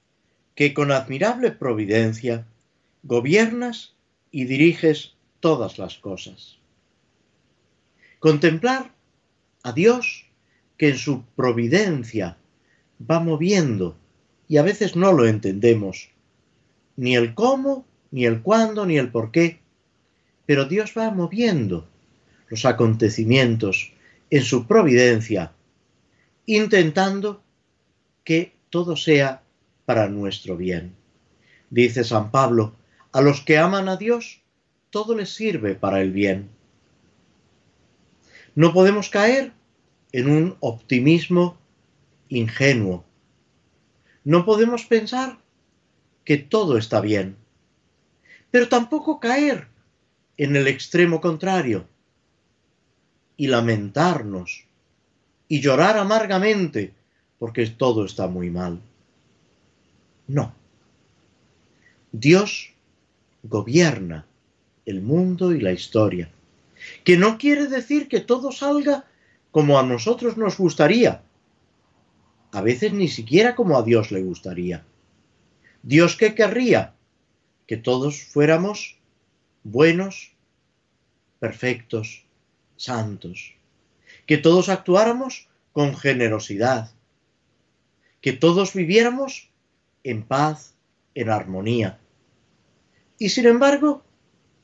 que 0.55 0.75
con 0.75 0.93
admirable 0.93 1.53
providencia 1.53 2.47
gobiernas 3.03 3.95
y 4.31 4.45
diriges 4.45 5.15
todas 5.41 5.79
las 5.79 5.97
cosas. 5.97 6.59
Contemplar 8.19 8.93
a 9.63 9.73
Dios 9.73 10.27
que 10.77 10.91
en 10.91 10.99
su 10.99 11.25
providencia 11.37 12.37
va 13.11 13.21
moviendo 13.21 13.97
y 14.49 14.59
a 14.59 14.63
veces 14.63 14.97
no 14.97 15.13
lo 15.13 15.27
entendemos, 15.27 16.11
ni 16.97 17.17
el 17.17 17.35
cómo, 17.35 17.87
ni 18.11 18.27
el 18.27 18.43
cuándo, 18.43 18.85
ni 18.85 18.99
el 18.99 19.11
por 19.11 19.31
qué, 19.31 19.61
pero 20.45 20.67
Dios 20.67 20.93
va 20.99 21.11
moviendo 21.11 21.89
los 22.49 22.65
acontecimientos 22.65 23.93
en 24.29 24.43
su 24.43 24.67
providencia 24.67 25.53
intentando 26.47 27.43
que 28.25 28.55
todo 28.71 28.97
sea 28.97 29.43
para 29.85 30.09
nuestro 30.09 30.57
bien. 30.57 30.95
Dice 31.71 32.05
San 32.05 32.31
Pablo, 32.31 32.75
a 33.13 33.21
los 33.21 33.41
que 33.41 33.59
aman 33.59 33.89
a 33.89 33.97
Dios, 33.97 34.43
todo 34.91 35.17
les 35.17 35.35
sirve 35.35 35.75
para 35.75 36.01
el 36.01 36.13
bien. 36.13 36.49
No 38.55 38.73
podemos 38.73 39.09
caer 39.09 39.53
en 40.13 40.31
un 40.31 40.57
optimismo 40.61 41.59
ingenuo. 42.29 43.05
No 44.25 44.45
podemos 44.45 44.85
pensar 44.85 45.39
que 46.25 46.37
todo 46.37 46.77
está 46.77 47.01
bien, 47.01 47.37
pero 48.51 48.69
tampoco 48.69 49.19
caer 49.21 49.69
en 50.37 50.57
el 50.57 50.67
extremo 50.67 51.21
contrario 51.21 51.87
y 53.37 53.47
lamentarnos 53.47 54.67
y 55.51 55.61
llorar 55.61 55.99
amargamente 55.99 56.95
porque 57.41 57.67
todo 57.67 58.05
está 58.05 58.29
muy 58.29 58.51
mal. 58.51 58.81
No. 60.29 60.55
Dios 62.13 62.73
gobierna 63.43 64.25
el 64.87 65.03
mundo 65.03 65.53
y 65.53 65.61
la 65.61 65.73
historia, 65.73 66.31
que 67.03 67.17
no 67.17 67.37
quiere 67.37 67.67
decir 67.67 68.07
que 68.07 68.21
todo 68.21 68.53
salga 68.53 69.07
como 69.51 69.77
a 69.77 69.83
nosotros 69.83 70.37
nos 70.37 70.57
gustaría, 70.57 71.23
a 72.53 72.61
veces 72.61 72.93
ni 72.93 73.09
siquiera 73.09 73.57
como 73.57 73.77
a 73.77 73.83
Dios 73.83 74.13
le 74.13 74.23
gustaría. 74.23 74.85
Dios 75.83 76.15
qué 76.15 76.37
querría? 76.37 76.95
Que 77.67 77.77
todos 77.77 78.23
fuéramos 78.23 78.99
buenos, 79.65 80.31
perfectos, 81.41 82.25
santos 82.77 83.55
que 84.31 84.39
todos 84.39 84.69
actuáramos 84.69 85.49
con 85.73 85.97
generosidad, 85.97 86.93
que 88.21 88.33
todos 88.33 88.75
viviéramos 88.75 89.51
en 90.05 90.23
paz, 90.23 90.77
en 91.17 91.31
armonía. 91.31 91.99
Y 93.19 93.31
sin 93.31 93.47
embargo, 93.47 94.05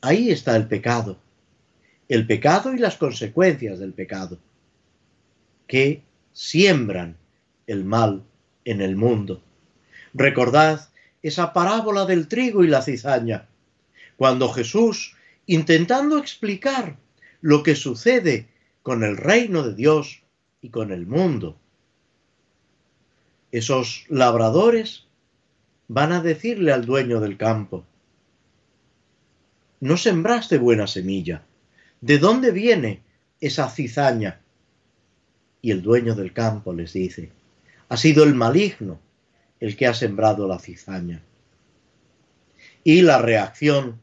ahí 0.02 0.30
está 0.30 0.54
el 0.54 0.68
pecado, 0.68 1.18
el 2.08 2.28
pecado 2.28 2.74
y 2.74 2.78
las 2.78 2.96
consecuencias 2.96 3.80
del 3.80 3.92
pecado, 3.92 4.38
que 5.66 6.04
siembran 6.32 7.16
el 7.66 7.84
mal 7.84 8.22
en 8.64 8.80
el 8.80 8.94
mundo. 8.94 9.42
Recordad 10.14 10.90
esa 11.22 11.52
parábola 11.52 12.06
del 12.06 12.28
trigo 12.28 12.62
y 12.62 12.68
la 12.68 12.82
cizaña, 12.82 13.48
cuando 14.16 14.48
Jesús, 14.48 15.16
intentando 15.46 16.18
explicar 16.18 16.96
lo 17.40 17.64
que 17.64 17.74
sucede 17.74 18.54
con 18.86 19.02
el 19.02 19.16
reino 19.16 19.64
de 19.64 19.74
Dios 19.74 20.22
y 20.62 20.68
con 20.68 20.92
el 20.92 21.08
mundo. 21.08 21.58
Esos 23.50 24.04
labradores 24.08 25.08
van 25.88 26.12
a 26.12 26.22
decirle 26.22 26.70
al 26.70 26.86
dueño 26.86 27.18
del 27.18 27.36
campo, 27.36 27.84
no 29.80 29.96
sembraste 29.96 30.58
buena 30.58 30.86
semilla, 30.86 31.42
¿de 32.00 32.18
dónde 32.18 32.52
viene 32.52 33.02
esa 33.40 33.68
cizaña? 33.68 34.40
Y 35.60 35.72
el 35.72 35.82
dueño 35.82 36.14
del 36.14 36.32
campo 36.32 36.72
les 36.72 36.92
dice, 36.92 37.32
ha 37.88 37.96
sido 37.96 38.22
el 38.22 38.36
maligno 38.36 39.00
el 39.58 39.76
que 39.76 39.88
ha 39.88 39.94
sembrado 39.94 40.46
la 40.46 40.60
cizaña. 40.60 41.24
Y 42.84 43.02
la 43.02 43.18
reacción 43.18 43.98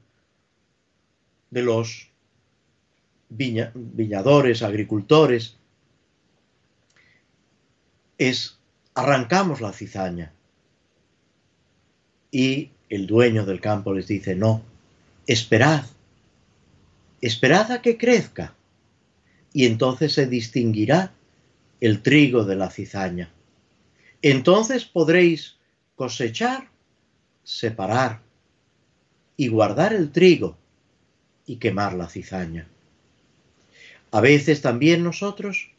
de 1.51 1.61
los 1.61 2.12
viñadores, 3.35 4.61
agricultores, 4.61 5.55
es 8.17 8.57
arrancamos 8.93 9.61
la 9.61 9.73
cizaña. 9.73 10.31
Y 12.31 12.71
el 12.89 13.07
dueño 13.07 13.45
del 13.45 13.59
campo 13.59 13.93
les 13.93 14.07
dice, 14.07 14.35
no, 14.35 14.61
esperad, 15.27 15.85
esperad 17.21 17.71
a 17.71 17.81
que 17.81 17.97
crezca, 17.97 18.55
y 19.51 19.65
entonces 19.65 20.13
se 20.13 20.25
distinguirá 20.25 21.13
el 21.79 22.01
trigo 22.01 22.43
de 22.43 22.55
la 22.55 22.71
cizaña. 22.71 23.31
Entonces 24.21 24.85
podréis 24.85 25.57
cosechar, 25.95 26.69
separar 27.43 28.21
y 29.37 29.47
guardar 29.47 29.93
el 29.93 30.11
trigo 30.11 30.57
y 31.45 31.57
quemar 31.57 31.93
la 31.93 32.07
cizaña. 32.07 32.67
A 34.13 34.21
veces 34.21 34.61
también 34.61 35.03
nosotros 35.03 35.71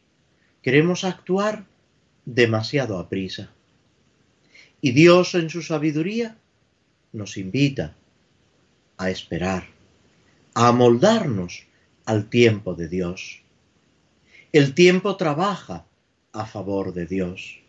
queremos 0.61 1.05
actuar 1.05 1.67
demasiado 2.25 2.99
a 2.99 3.09
prisa. 3.09 3.53
Y 4.81 4.91
Dios 4.91 5.37
en 5.37 5.51
su 5.51 5.63
sabiduría 5.63 6.37
nos 7.13 7.37
invita 7.37 7.95
a 8.97 9.09
esperar, 9.09 9.69
a 10.53 10.67
amoldarnos 10.67 11.69
al 12.07 12.29
tiempo 12.29 12.75
de 12.75 12.89
Dios. 12.89 13.43
El 14.53 14.75
tiempo 14.75 15.17
trabaja 15.17 15.87
a 16.33 16.45
favor 16.45 16.93
de 16.93 17.07
Dios 17.07 17.61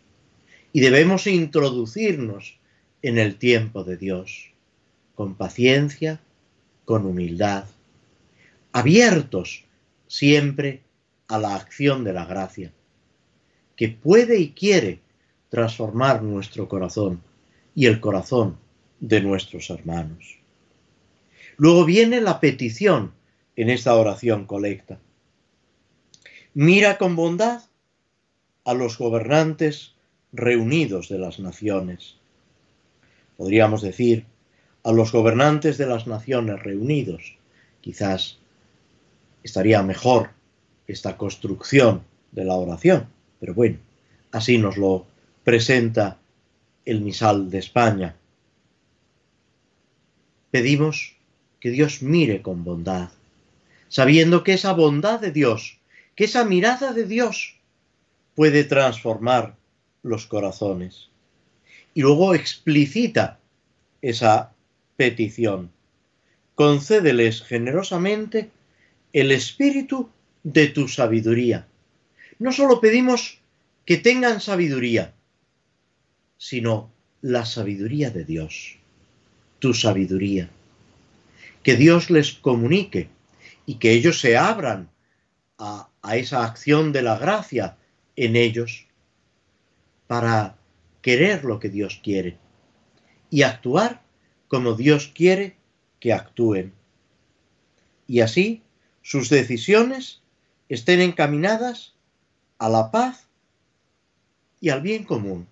y 0.72 0.80
debemos 0.80 1.28
introducirnos 1.28 2.58
en 3.02 3.18
el 3.18 3.36
tiempo 3.36 3.84
de 3.84 3.98
Dios 3.98 4.50
con 5.14 5.36
paciencia, 5.36 6.18
con 6.84 7.06
humildad, 7.06 7.66
abiertos 8.72 9.65
siempre 10.08 10.82
a 11.28 11.38
la 11.38 11.54
acción 11.54 12.04
de 12.04 12.12
la 12.12 12.24
gracia, 12.24 12.72
que 13.76 13.88
puede 13.88 14.38
y 14.38 14.50
quiere 14.52 15.00
transformar 15.48 16.22
nuestro 16.22 16.68
corazón 16.68 17.22
y 17.74 17.86
el 17.86 18.00
corazón 18.00 18.58
de 19.00 19.20
nuestros 19.20 19.70
hermanos. 19.70 20.38
Luego 21.56 21.84
viene 21.84 22.20
la 22.20 22.40
petición 22.40 23.12
en 23.56 23.70
esta 23.70 23.94
oración 23.94 24.46
colecta. 24.46 24.98
Mira 26.54 26.98
con 26.98 27.16
bondad 27.16 27.62
a 28.64 28.74
los 28.74 28.98
gobernantes 28.98 29.94
reunidos 30.32 31.08
de 31.08 31.18
las 31.18 31.38
naciones. 31.38 32.16
Podríamos 33.36 33.82
decir 33.82 34.26
a 34.82 34.92
los 34.92 35.12
gobernantes 35.12 35.78
de 35.78 35.86
las 35.86 36.06
naciones 36.06 36.62
reunidos. 36.62 37.36
Quizás 37.80 38.38
estaría 39.46 39.82
mejor 39.82 40.30
esta 40.86 41.16
construcción 41.16 42.02
de 42.32 42.44
la 42.44 42.54
oración, 42.54 43.06
pero 43.40 43.54
bueno, 43.54 43.78
así 44.32 44.58
nos 44.58 44.76
lo 44.76 45.06
presenta 45.44 46.18
el 46.84 47.00
misal 47.00 47.48
de 47.48 47.58
España. 47.58 48.16
Pedimos 50.50 51.16
que 51.60 51.70
Dios 51.70 52.02
mire 52.02 52.42
con 52.42 52.64
bondad, 52.64 53.10
sabiendo 53.88 54.42
que 54.42 54.54
esa 54.54 54.72
bondad 54.72 55.20
de 55.20 55.30
Dios, 55.30 55.78
que 56.16 56.24
esa 56.24 56.44
mirada 56.44 56.92
de 56.92 57.04
Dios 57.04 57.56
puede 58.34 58.64
transformar 58.64 59.56
los 60.02 60.26
corazones. 60.26 61.08
Y 61.94 62.02
luego 62.02 62.34
explicita 62.34 63.38
esa 64.02 64.52
petición. 64.96 65.70
Concédeles 66.54 67.42
generosamente 67.42 68.50
el 69.16 69.32
espíritu 69.32 70.10
de 70.42 70.66
tu 70.66 70.88
sabiduría. 70.88 71.66
No 72.38 72.52
solo 72.52 72.82
pedimos 72.82 73.38
que 73.86 73.96
tengan 73.96 74.42
sabiduría, 74.42 75.14
sino 76.36 76.90
la 77.22 77.46
sabiduría 77.46 78.10
de 78.10 78.26
Dios, 78.26 78.76
tu 79.58 79.72
sabiduría. 79.72 80.50
Que 81.62 81.76
Dios 81.76 82.10
les 82.10 82.32
comunique 82.32 83.08
y 83.64 83.76
que 83.76 83.92
ellos 83.92 84.20
se 84.20 84.36
abran 84.36 84.90
a, 85.56 85.88
a 86.02 86.16
esa 86.18 86.44
acción 86.44 86.92
de 86.92 87.00
la 87.00 87.16
gracia 87.16 87.78
en 88.16 88.36
ellos 88.36 88.84
para 90.08 90.58
querer 91.00 91.42
lo 91.44 91.58
que 91.58 91.70
Dios 91.70 92.02
quiere 92.04 92.36
y 93.30 93.44
actuar 93.44 94.02
como 94.48 94.74
Dios 94.74 95.10
quiere 95.14 95.56
que 96.00 96.12
actúen. 96.12 96.74
Y 98.06 98.20
así 98.20 98.62
sus 99.06 99.28
decisiones 99.28 100.20
estén 100.68 101.00
encaminadas 101.00 101.94
a 102.58 102.68
la 102.68 102.90
paz 102.90 103.28
y 104.60 104.70
al 104.70 104.80
bien 104.80 105.04
común. 105.04 105.46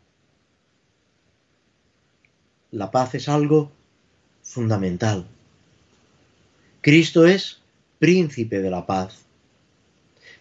La 2.73 2.91
paz 2.91 3.15
es 3.15 3.29
algo 3.29 3.71
fundamental. 4.43 5.29
Cristo 6.81 7.29
es 7.29 7.61
príncipe 8.01 8.61
de 8.61 8.71
la 8.71 8.87
paz. 8.87 9.25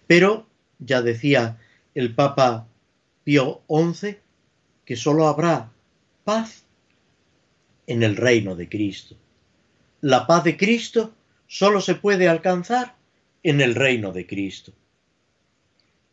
Pero, 0.08 0.48
ya 0.80 1.04
decía 1.04 1.60
el 1.94 2.16
Papa 2.16 2.66
Pío 3.24 3.62
XI, 3.70 4.18
que 4.86 4.96
sólo 4.96 5.28
habrá 5.28 5.72
paz 6.24 6.64
en 7.86 8.02
el 8.02 8.16
reino 8.16 8.56
de 8.56 8.68
Cristo. 8.68 9.16
La 10.02 10.26
paz 10.26 10.46
de 10.46 10.58
Cristo 10.58 11.14
sólo 11.46 11.80
se 11.80 11.94
puede 11.94 12.28
alcanzar 12.28 13.03
en 13.44 13.62
el 13.62 13.76
reino 13.76 14.12
de 14.12 14.26
Cristo. 14.26 14.74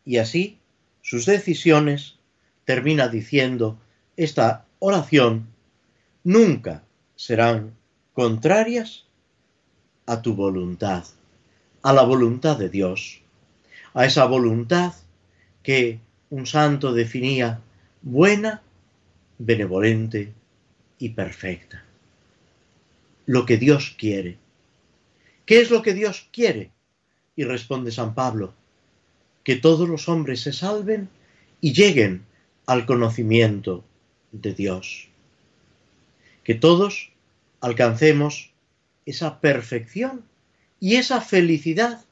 Y 0.04 0.18
así, 0.18 0.58
sus 1.02 1.26
decisiones, 1.26 2.16
termina 2.64 3.08
diciendo 3.08 3.78
esta 4.16 4.66
oración, 4.78 5.48
nunca 6.24 6.84
serán 7.16 7.74
contrarias 8.12 9.06
a 10.06 10.22
tu 10.22 10.34
voluntad, 10.34 11.04
a 11.82 11.92
la 11.92 12.02
voluntad 12.02 12.58
de 12.58 12.68
Dios, 12.68 13.22
a 13.94 14.04
esa 14.04 14.24
voluntad 14.26 14.94
que 15.62 16.00
un 16.30 16.46
santo 16.46 16.92
definía 16.92 17.60
buena, 18.02 18.62
benevolente 19.38 20.32
y 20.98 21.10
perfecta. 21.10 21.84
Lo 23.26 23.46
que 23.46 23.56
Dios 23.56 23.94
quiere. 23.98 24.38
¿Qué 25.46 25.60
es 25.60 25.70
lo 25.70 25.82
que 25.82 25.94
Dios 25.94 26.28
quiere? 26.32 26.70
Y 27.40 27.44
responde 27.44 27.90
San 27.90 28.14
Pablo, 28.14 28.52
que 29.44 29.56
todos 29.56 29.88
los 29.88 30.10
hombres 30.10 30.42
se 30.42 30.52
salven 30.52 31.08
y 31.62 31.72
lleguen 31.72 32.26
al 32.66 32.84
conocimiento 32.84 33.82
de 34.30 34.52
Dios. 34.52 35.08
Que 36.44 36.54
todos 36.54 37.12
alcancemos 37.62 38.52
esa 39.06 39.40
perfección 39.40 40.22
y 40.80 40.96
esa 40.96 41.22
felicidad 41.22 42.04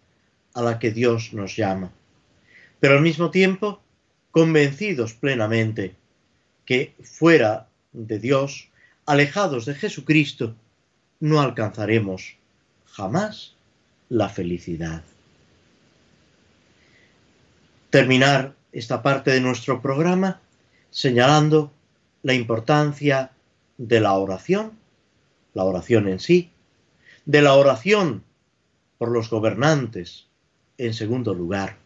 a 0.54 0.62
la 0.62 0.78
que 0.78 0.92
Dios 0.92 1.34
nos 1.34 1.54
llama. 1.56 1.92
Pero 2.80 2.94
al 2.94 3.02
mismo 3.02 3.30
tiempo, 3.30 3.82
convencidos 4.30 5.12
plenamente 5.12 5.94
que 6.64 6.94
fuera 7.02 7.68
de 7.92 8.18
Dios, 8.18 8.70
alejados 9.04 9.66
de 9.66 9.74
Jesucristo, 9.74 10.54
no 11.20 11.42
alcanzaremos 11.42 12.38
jamás 12.86 13.56
la 14.08 14.30
felicidad. 14.30 15.02
Terminar 17.90 18.54
esta 18.72 19.02
parte 19.02 19.30
de 19.30 19.40
nuestro 19.40 19.80
programa 19.80 20.40
señalando 20.90 21.72
la 22.22 22.34
importancia 22.34 23.30
de 23.78 24.00
la 24.00 24.14
oración, 24.14 24.72
la 25.54 25.64
oración 25.64 26.08
en 26.08 26.20
sí, 26.20 26.50
de 27.24 27.42
la 27.42 27.54
oración 27.54 28.24
por 28.98 29.10
los 29.10 29.30
gobernantes, 29.30 30.26
en 30.76 30.92
segundo 30.92 31.34
lugar, 31.34 31.76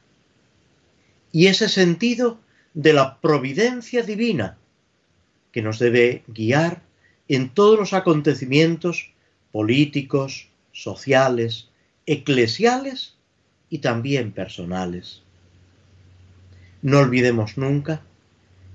y 1.30 1.46
ese 1.46 1.68
sentido 1.68 2.38
de 2.74 2.92
la 2.92 3.20
providencia 3.20 4.02
divina 4.02 4.58
que 5.50 5.62
nos 5.62 5.78
debe 5.78 6.24
guiar 6.26 6.82
en 7.28 7.50
todos 7.50 7.78
los 7.78 7.92
acontecimientos 7.92 9.12
políticos, 9.52 10.48
sociales, 10.72 11.68
eclesiales 12.06 13.14
y 13.70 13.78
también 13.78 14.32
personales. 14.32 15.22
No 16.82 16.98
olvidemos 16.98 17.56
nunca 17.56 18.02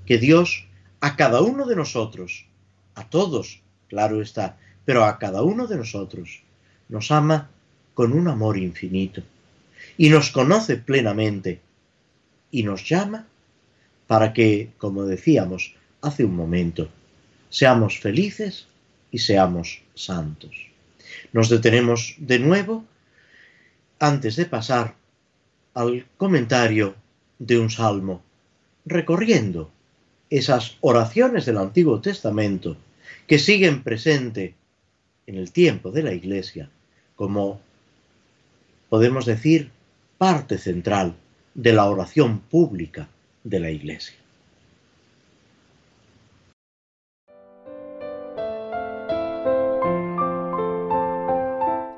que 0.05 0.17
Dios 0.17 0.65
a 1.01 1.15
cada 1.15 1.41
uno 1.41 1.65
de 1.65 1.75
nosotros, 1.75 2.45
a 2.95 3.09
todos, 3.09 3.61
claro 3.89 4.21
está, 4.21 4.57
pero 4.85 5.03
a 5.03 5.19
cada 5.19 5.43
uno 5.43 5.67
de 5.67 5.77
nosotros, 5.77 6.41
nos 6.89 7.11
ama 7.11 7.49
con 7.93 8.13
un 8.13 8.27
amor 8.27 8.57
infinito 8.57 9.21
y 9.97 10.09
nos 10.09 10.31
conoce 10.31 10.77
plenamente 10.77 11.59
y 12.49 12.63
nos 12.63 12.87
llama 12.87 13.27
para 14.07 14.31
que, 14.33 14.71
como 14.77 15.03
decíamos 15.03 15.75
hace 16.01 16.23
un 16.23 16.35
momento, 16.35 16.89
seamos 17.49 17.99
felices 17.99 18.67
y 19.11 19.19
seamos 19.19 19.81
santos. 19.95 20.55
Nos 21.33 21.49
detenemos 21.49 22.15
de 22.17 22.39
nuevo 22.39 22.85
antes 23.99 24.35
de 24.35 24.45
pasar 24.45 24.95
al 25.73 26.05
comentario 26.17 26.95
de 27.39 27.59
un 27.59 27.69
salmo, 27.69 28.21
recorriendo 28.85 29.69
esas 30.29 30.77
oraciones 30.81 31.45
del 31.45 31.57
Antiguo 31.57 32.01
Testamento 32.01 32.77
que 33.27 33.39
siguen 33.39 33.83
presente 33.83 34.55
en 35.25 35.35
el 35.35 35.51
tiempo 35.51 35.91
de 35.91 36.03
la 36.03 36.13
Iglesia 36.13 36.69
como, 37.15 37.59
podemos 38.89 39.25
decir, 39.25 39.71
parte 40.17 40.57
central 40.57 41.15
de 41.53 41.73
la 41.73 41.85
oración 41.85 42.39
pública 42.39 43.09
de 43.43 43.59
la 43.59 43.71
Iglesia. 43.71 44.15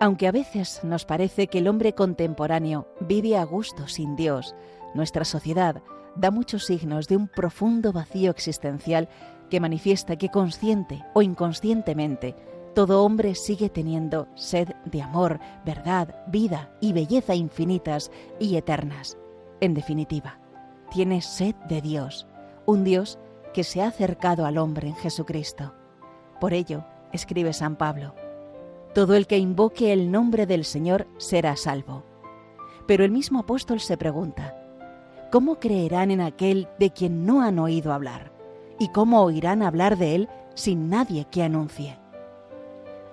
Aunque 0.01 0.27
a 0.27 0.31
veces 0.31 0.79
nos 0.83 1.03
parece 1.03 1.47
que 1.47 1.57
el 1.57 1.67
hombre 1.67 1.93
contemporáneo 1.93 2.87
vive 3.01 3.35
a 3.35 3.43
gusto 3.43 3.89
sin 3.89 4.15
Dios, 4.15 4.55
nuestra 4.93 5.25
sociedad 5.25 5.81
da 6.15 6.31
muchos 6.31 6.65
signos 6.65 7.07
de 7.07 7.17
un 7.17 7.27
profundo 7.27 7.93
vacío 7.93 8.31
existencial 8.31 9.09
que 9.49 9.59
manifiesta 9.59 10.15
que 10.15 10.29
consciente 10.29 11.03
o 11.13 11.21
inconscientemente 11.21 12.35
todo 12.75 13.03
hombre 13.03 13.35
sigue 13.35 13.69
teniendo 13.69 14.27
sed 14.35 14.69
de 14.85 15.01
amor, 15.01 15.39
verdad, 15.65 16.23
vida 16.27 16.71
y 16.79 16.93
belleza 16.93 17.35
infinitas 17.35 18.11
y 18.39 18.55
eternas. 18.55 19.17
En 19.59 19.73
definitiva, 19.73 20.39
tiene 20.91 21.21
sed 21.21 21.55
de 21.67 21.81
Dios, 21.81 22.27
un 22.65 22.83
Dios 22.83 23.17
que 23.53 23.63
se 23.63 23.81
ha 23.81 23.87
acercado 23.87 24.45
al 24.45 24.57
hombre 24.57 24.87
en 24.87 24.95
Jesucristo. 24.95 25.73
Por 26.39 26.53
ello, 26.53 26.85
escribe 27.11 27.53
San 27.53 27.75
Pablo, 27.75 28.15
todo 28.93 29.15
el 29.15 29.27
que 29.27 29.37
invoque 29.37 29.91
el 29.91 30.11
nombre 30.11 30.45
del 30.45 30.63
Señor 30.63 31.07
será 31.17 31.55
salvo. 31.55 32.05
Pero 32.87 33.03
el 33.03 33.11
mismo 33.11 33.39
apóstol 33.39 33.79
se 33.79 33.97
pregunta, 33.97 34.55
¿cómo 35.31 35.59
creerán 35.59 36.11
en 36.11 36.21
aquel 36.21 36.67
de 36.79 36.91
quien 36.91 37.25
no 37.25 37.41
han 37.41 37.59
oído 37.59 37.93
hablar? 37.93 38.31
¿Y 38.79 38.89
cómo 38.89 39.21
oirán 39.23 39.61
hablar 39.61 39.97
de 39.97 40.15
Él 40.15 40.29
sin 40.55 40.89
nadie 40.89 41.25
que 41.29 41.43
anuncie? 41.43 41.97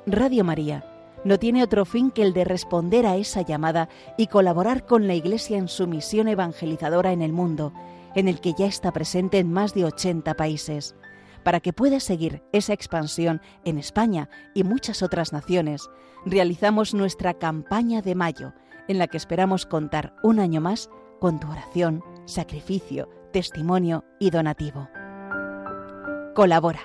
Radio 0.07 0.45
María 0.45 0.85
no 1.25 1.39
tiene 1.39 1.65
otro 1.65 1.85
fin 1.85 2.11
que 2.11 2.23
el 2.23 2.33
de 2.33 2.45
responder 2.45 3.05
a 3.05 3.17
esa 3.17 3.43
llamada 3.43 3.89
y 4.17 4.29
colaborar 4.29 4.87
con 4.87 5.09
la 5.09 5.15
Iglesia 5.15 5.59
en 5.59 5.67
su 5.67 5.87
misión 5.89 6.29
evangelizadora 6.29 7.13
en 7.13 7.21
el 7.21 7.33
mundo, 7.33 7.73
en 8.15 8.29
el 8.29 8.41
que 8.41 8.55
ya 8.57 8.67
está 8.67 8.93
presente 8.93 9.39
en 9.39 9.53
más 9.53 9.75
de 9.75 9.85
80 9.85 10.35
países. 10.35 10.95
Para 11.43 11.61
que 11.61 11.73
pueda 11.73 11.99
seguir 12.01 12.43
esa 12.53 12.73
expansión 12.73 13.41
en 13.65 13.79
España 13.79 14.29
y 14.55 14.63
muchas 14.63 15.03
otras 15.03 15.33
naciones, 15.33 15.89
realizamos 16.25 16.95
nuestra 16.95 17.35
campaña 17.35 18.03
de 18.03 18.15
mayo, 18.15 18.53
en 18.89 18.99
la 18.99 19.09
que 19.09 19.17
esperamos 19.17 19.67
contar 19.67 20.15
un 20.23 20.39
año 20.39 20.61
más 20.61 20.91
con 21.21 21.41
tu 21.41 21.51
oración, 21.51 22.03
sacrificio, 22.25 23.09
testimonio 23.33 24.05
y 24.19 24.31
donativo. 24.31 24.89
Colabora. 26.35 26.81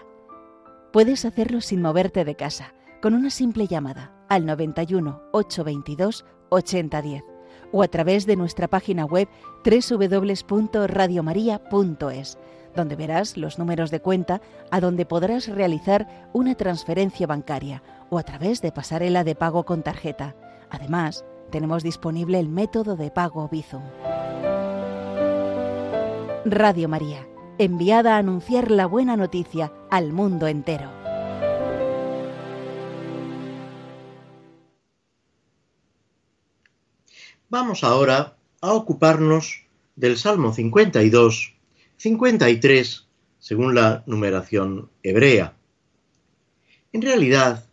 Puedes 0.94 1.26
hacerlo 1.26 1.62
sin 1.62 1.82
moverte 1.82 2.26
de 2.26 2.36
casa, 2.36 2.74
con 3.02 3.13
una 3.13 3.30
simple 3.30 3.67
llamada 3.67 4.13
al 4.30 4.46
91 4.46 5.22
822 5.32 6.26
8010 6.50 7.24
o 7.72 7.84
a 7.84 7.88
través 7.88 8.26
de 8.26 8.36
nuestra 8.36 8.67
página 8.67 9.06
web 9.06 9.30
www.radiomaria.es, 9.63 12.38
donde 12.76 12.96
verás 12.96 13.38
los 13.38 13.60
números 13.60 13.91
de 13.91 14.02
cuenta 14.02 14.41
a 14.70 14.80
donde 14.80 15.06
podrás 15.06 15.48
realizar 15.48 16.30
una 16.34 16.56
transferencia 16.56 17.28
bancaria 17.28 17.84
o 18.10 18.17
a 18.17 18.24
través 18.24 18.62
de 18.62 18.72
pasarela 18.72 19.24
de 19.24 19.36
pago 19.36 19.63
con 19.63 19.84
tarjeta. 19.84 20.36
Además, 20.70 21.26
tenemos 21.50 21.84
disponible 21.84 22.39
el 22.39 22.50
método 22.50 22.96
de 22.96 23.12
pago 23.12 23.48
Bizum. 23.50 23.84
Radio 26.45 26.89
María, 26.89 27.27
enviada 27.60 28.15
a 28.15 28.17
anunciar 28.17 28.71
la 28.71 28.88
buena 28.88 29.15
noticia 29.15 29.71
al 29.91 30.12
mundo 30.12 30.47
entero. 30.47 30.89
Vamos 37.47 37.84
ahora 37.84 38.38
a 38.60 38.73
ocuparnos 38.73 39.65
del 39.95 40.17
Salmo 40.17 40.51
52, 40.51 41.54
53, 41.97 43.08
según 43.38 43.75
la 43.75 44.01
numeración 44.08 44.89
hebrea. 45.04 45.54
En 46.91 47.04
realidad, 47.04 47.65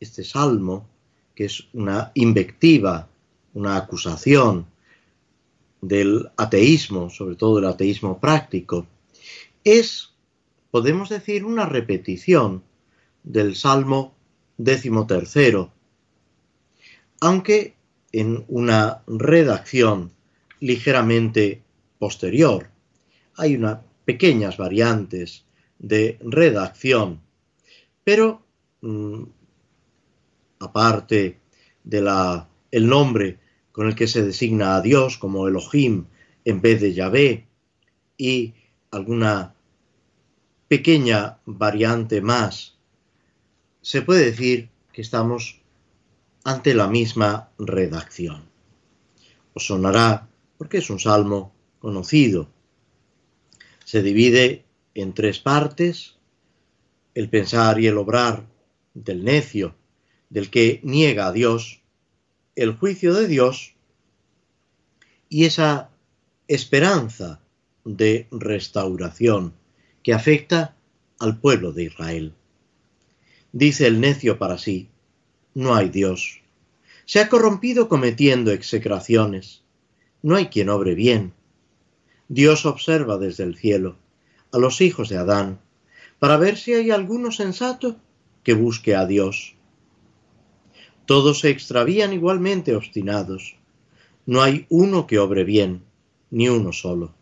este 0.00 0.22
salmo, 0.22 0.86
que 1.34 1.46
es 1.46 1.66
una 1.72 2.10
invectiva, 2.12 3.08
una 3.54 3.76
acusación 3.76 4.66
del 5.82 6.30
ateísmo, 6.36 7.10
sobre 7.10 7.34
todo 7.34 7.58
el 7.58 7.66
ateísmo 7.66 8.18
práctico, 8.18 8.86
es, 9.64 10.14
podemos 10.70 11.10
decir, 11.10 11.44
una 11.44 11.66
repetición 11.66 12.62
del 13.22 13.54
Salmo 13.56 14.14
decimotercero, 14.56 15.72
aunque 17.20 17.74
en 18.12 18.44
una 18.48 19.02
redacción 19.06 20.12
ligeramente 20.60 21.62
posterior. 21.98 22.68
Hay 23.36 23.56
unas 23.56 23.80
pequeñas 24.04 24.56
variantes 24.56 25.44
de 25.78 26.18
redacción, 26.20 27.20
pero 28.04 28.42
mm, 28.82 29.22
aparte 30.60 31.40
de 31.82 32.00
la, 32.00 32.48
el 32.70 32.86
nombre 32.86 33.38
con 33.72 33.88
el 33.88 33.94
que 33.94 34.06
se 34.06 34.22
designa 34.22 34.76
a 34.76 34.80
Dios 34.80 35.18
como 35.18 35.48
Elohim 35.48 36.06
en 36.44 36.60
vez 36.60 36.80
de 36.80 36.92
Yahvé 36.92 37.46
y 38.16 38.54
alguna 38.90 39.54
pequeña 40.68 41.38
variante 41.44 42.20
más, 42.20 42.78
se 43.80 44.02
puede 44.02 44.26
decir 44.26 44.70
que 44.92 45.02
estamos 45.02 45.60
ante 46.44 46.74
la 46.74 46.86
misma 46.86 47.50
redacción. 47.58 48.48
Os 49.54 49.66
sonará 49.66 50.28
porque 50.58 50.78
es 50.78 50.90
un 50.90 50.98
salmo 50.98 51.52
conocido. 51.78 52.48
Se 53.84 54.02
divide 54.02 54.64
en 54.94 55.12
tres 55.12 55.40
partes, 55.40 56.16
el 57.14 57.28
pensar 57.28 57.80
y 57.80 57.86
el 57.86 57.98
obrar 57.98 58.46
del 58.94 59.24
necio, 59.24 59.74
del 60.30 60.50
que 60.50 60.80
niega 60.82 61.26
a 61.26 61.32
Dios, 61.32 61.81
el 62.54 62.74
juicio 62.74 63.14
de 63.14 63.26
Dios 63.26 63.74
y 65.28 65.46
esa 65.46 65.90
esperanza 66.48 67.40
de 67.84 68.26
restauración 68.30 69.54
que 70.02 70.12
afecta 70.12 70.76
al 71.18 71.38
pueblo 71.38 71.72
de 71.72 71.84
Israel. 71.84 72.34
Dice 73.52 73.86
el 73.86 74.00
necio 74.00 74.38
para 74.38 74.58
sí, 74.58 74.88
no 75.54 75.74
hay 75.74 75.88
Dios. 75.88 76.42
Se 77.04 77.20
ha 77.20 77.28
corrompido 77.28 77.88
cometiendo 77.88 78.52
execraciones. 78.52 79.62
No 80.22 80.36
hay 80.36 80.46
quien 80.46 80.68
obre 80.68 80.94
bien. 80.94 81.32
Dios 82.28 82.64
observa 82.64 83.18
desde 83.18 83.44
el 83.44 83.56
cielo 83.56 83.96
a 84.52 84.58
los 84.58 84.80
hijos 84.80 85.08
de 85.08 85.16
Adán 85.16 85.60
para 86.18 86.36
ver 86.36 86.56
si 86.56 86.72
hay 86.72 86.90
alguno 86.90 87.32
sensato 87.32 87.96
que 88.42 88.54
busque 88.54 88.94
a 88.94 89.06
Dios. 89.06 89.56
Todos 91.12 91.40
se 91.40 91.50
extravían 91.50 92.14
igualmente 92.14 92.74
obstinados. 92.74 93.56
No 94.24 94.40
hay 94.40 94.64
uno 94.70 95.06
que 95.06 95.18
obre 95.18 95.44
bien, 95.44 95.82
ni 96.30 96.48
uno 96.48 96.72
solo. 96.72 97.12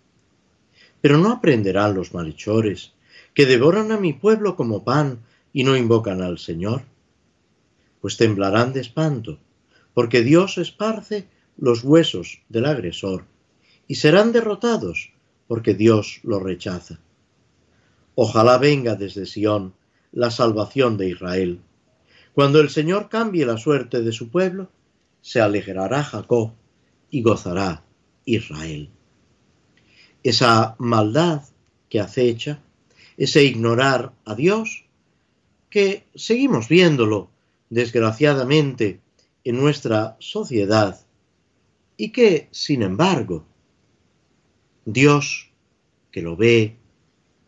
Pero 1.01 1.19
no 1.19 1.33
aprenderán 1.33 1.97
los 1.97 2.15
malhechores, 2.15 2.93
que 3.35 3.47
devoran 3.47 3.91
a 3.91 3.99
mi 3.99 4.13
pueblo 4.13 4.55
como 4.55 4.85
pan 4.85 5.19
y 5.53 5.65
no 5.65 5.77
invocan 5.77 6.23
al 6.23 6.39
Señor 6.39 6.83
pues 8.01 8.17
temblarán 8.17 8.73
de 8.73 8.81
espanto, 8.81 9.39
porque 9.93 10.23
Dios 10.23 10.57
esparce 10.57 11.27
los 11.57 11.83
huesos 11.83 12.43
del 12.49 12.67
agresor, 12.67 13.25
y 13.89 13.97
serán 13.97 14.31
derrotados, 14.31 15.13
porque 15.49 15.75
Dios 15.75 16.21
los 16.23 16.41
rechaza. 16.41 17.01
Ojalá 18.15 18.57
venga 18.57 18.95
desde 18.95 19.27
Sión 19.27 19.75
la 20.13 20.31
salvación 20.31 20.97
de 20.97 21.09
Israel. 21.09 21.61
Cuando 22.35 22.61
el 22.61 22.71
Señor 22.71 23.09
cambie 23.09 23.45
la 23.45 23.57
suerte 23.57 24.03
de 24.03 24.13
su 24.13 24.31
pueblo, 24.31 24.71
se 25.21 25.41
alegrará 25.41 26.03
Jacob 26.05 26.53
y 27.11 27.23
gozará 27.23 27.85
Israel. 28.25 28.91
Esa 30.23 30.77
maldad 30.79 31.43
que 31.89 32.01
acecha, 32.01 32.63
ese 33.17 33.45
ignorar 33.45 34.13
a 34.25 34.35
Dios, 34.35 34.85
que 35.69 36.05
seguimos 36.15 36.69
viéndolo 36.69 37.31
desgraciadamente, 37.69 39.01
en 39.45 39.59
nuestra 39.59 40.17
sociedad 40.19 41.01
y 41.97 42.13
que, 42.13 42.49
sin 42.51 42.83
embargo, 42.83 43.45
Dios, 44.85 45.51
que 46.11 46.23
lo 46.23 46.37
ve, 46.37 46.77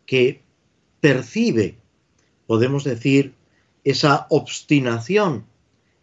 que 0.05 0.41
percibe, 1.01 1.77
podemos 2.47 2.83
decir, 2.83 3.33
esa 3.83 4.27
obstinación, 4.29 5.45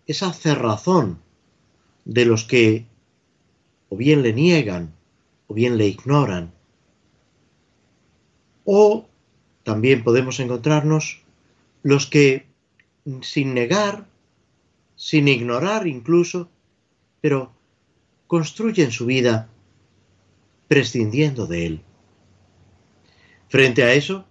esa 0.07 0.33
cerrazón 0.33 1.21
de 2.05 2.25
los 2.25 2.45
que 2.45 2.87
o 3.89 3.97
bien 3.97 4.23
le 4.23 4.33
niegan 4.33 4.95
o 5.47 5.55
bien 5.55 5.79
le 5.79 5.87
ignoran. 5.87 6.53
O 8.65 9.07
también 9.65 10.05
podemos 10.05 10.41
encontrarnos 10.41 11.23
los 11.83 12.07
que 12.07 12.47
sin 13.23 13.55
negar 13.55 14.07
sin 15.01 15.29
ignorar 15.29 15.87
incluso, 15.87 16.51
pero 17.23 17.55
construyen 18.27 18.93
su 18.93 19.07
vida 19.07 19.49
prescindiendo 20.69 21.47
de 21.47 21.67
Él. 21.67 21.81
Frente 23.49 23.83
a 23.83 23.95
eso, 23.95 24.27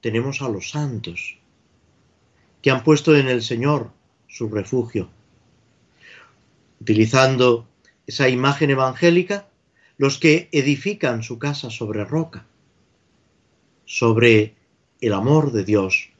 tenemos 0.00 0.40
a 0.40 0.48
los 0.48 0.70
santos, 0.70 1.38
que 2.66 2.72
han 2.72 2.82
puesto 2.82 3.14
en 3.14 3.28
el 3.28 3.42
Señor 3.42 3.92
su 4.26 4.48
refugio. 4.48 5.08
Utilizando 6.80 7.68
esa 8.08 8.28
imagen 8.28 8.70
evangélica, 8.70 9.46
los 9.98 10.18
que 10.18 10.48
edifican 10.50 11.22
su 11.22 11.38
casa 11.38 11.70
sobre 11.70 12.04
roca, 12.04 12.44
sobre 13.84 14.56
el 15.00 15.12
amor 15.12 15.52
de 15.52 15.62
Dios, 15.62 16.10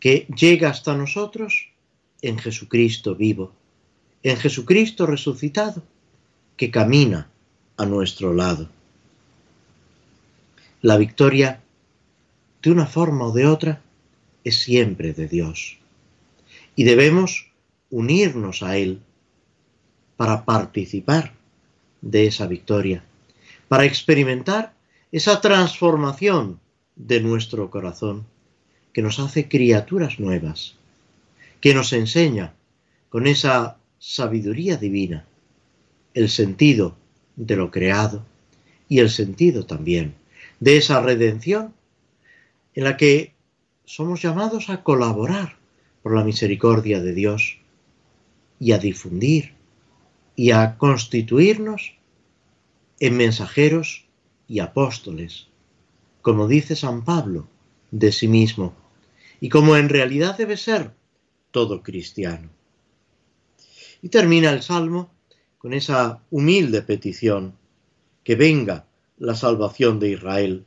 que 0.00 0.26
llega 0.34 0.70
hasta 0.70 0.96
nosotros 0.96 1.68
en 2.22 2.38
Jesucristo 2.38 3.14
vivo, 3.14 3.52
en 4.22 4.38
Jesucristo 4.38 5.04
resucitado, 5.04 5.82
que 6.56 6.70
camina 6.70 7.28
a 7.76 7.84
nuestro 7.84 8.32
lado. 8.32 8.70
La 10.80 10.96
victoria, 10.96 11.60
de 12.62 12.70
una 12.70 12.86
forma 12.86 13.26
o 13.26 13.32
de 13.32 13.46
otra, 13.46 13.83
es 14.44 14.60
siempre 14.60 15.12
de 15.12 15.26
Dios. 15.26 15.78
Y 16.76 16.84
debemos 16.84 17.50
unirnos 17.90 18.62
a 18.62 18.76
Él 18.76 19.00
para 20.16 20.44
participar 20.44 21.32
de 22.00 22.26
esa 22.26 22.46
victoria, 22.46 23.02
para 23.68 23.84
experimentar 23.84 24.74
esa 25.10 25.40
transformación 25.40 26.60
de 26.96 27.20
nuestro 27.20 27.70
corazón 27.70 28.26
que 28.92 29.02
nos 29.02 29.18
hace 29.18 29.48
criaturas 29.48 30.20
nuevas, 30.20 30.76
que 31.60 31.74
nos 31.74 31.92
enseña 31.92 32.54
con 33.08 33.26
esa 33.26 33.78
sabiduría 33.98 34.76
divina 34.76 35.24
el 36.14 36.28
sentido 36.28 36.96
de 37.36 37.56
lo 37.56 37.70
creado 37.70 38.24
y 38.88 39.00
el 39.00 39.10
sentido 39.10 39.66
también 39.66 40.14
de 40.60 40.76
esa 40.76 41.00
redención 41.00 41.74
en 42.74 42.84
la 42.84 42.96
que 42.96 43.33
somos 43.84 44.22
llamados 44.22 44.70
a 44.70 44.82
colaborar 44.82 45.56
por 46.02 46.14
la 46.14 46.24
misericordia 46.24 47.00
de 47.00 47.14
Dios 47.14 47.58
y 48.58 48.72
a 48.72 48.78
difundir 48.78 49.54
y 50.36 50.50
a 50.50 50.76
constituirnos 50.78 51.96
en 53.00 53.16
mensajeros 53.16 54.06
y 54.48 54.60
apóstoles, 54.60 55.48
como 56.22 56.48
dice 56.48 56.76
San 56.76 57.04
Pablo 57.04 57.46
de 57.90 58.12
sí 58.12 58.28
mismo, 58.28 58.74
y 59.40 59.48
como 59.48 59.76
en 59.76 59.88
realidad 59.88 60.36
debe 60.36 60.56
ser 60.56 60.92
todo 61.50 61.82
cristiano. 61.82 62.50
Y 64.02 64.08
termina 64.08 64.50
el 64.50 64.62
Salmo 64.62 65.10
con 65.58 65.72
esa 65.72 66.20
humilde 66.30 66.82
petición, 66.82 67.54
que 68.22 68.36
venga 68.36 68.86
la 69.18 69.34
salvación 69.34 70.00
de 70.00 70.10
Israel, 70.10 70.64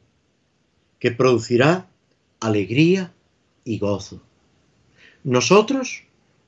que 1.00 1.12
producirá 1.12 1.88
alegría 2.40 3.14
y 3.64 3.80
gozo. 3.80 4.22
Nosotros 5.24 6.04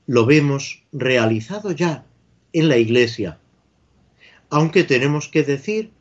lo 0.08 0.26
vemos 0.26 0.84
realizado 0.92 1.72
ya 1.72 2.06
en 2.54 2.68
la 2.68 2.78
iglesia, 2.78 3.40
aunque 4.50 4.84
tenemos 4.84 5.28
que 5.28 5.44
decir 5.44 5.92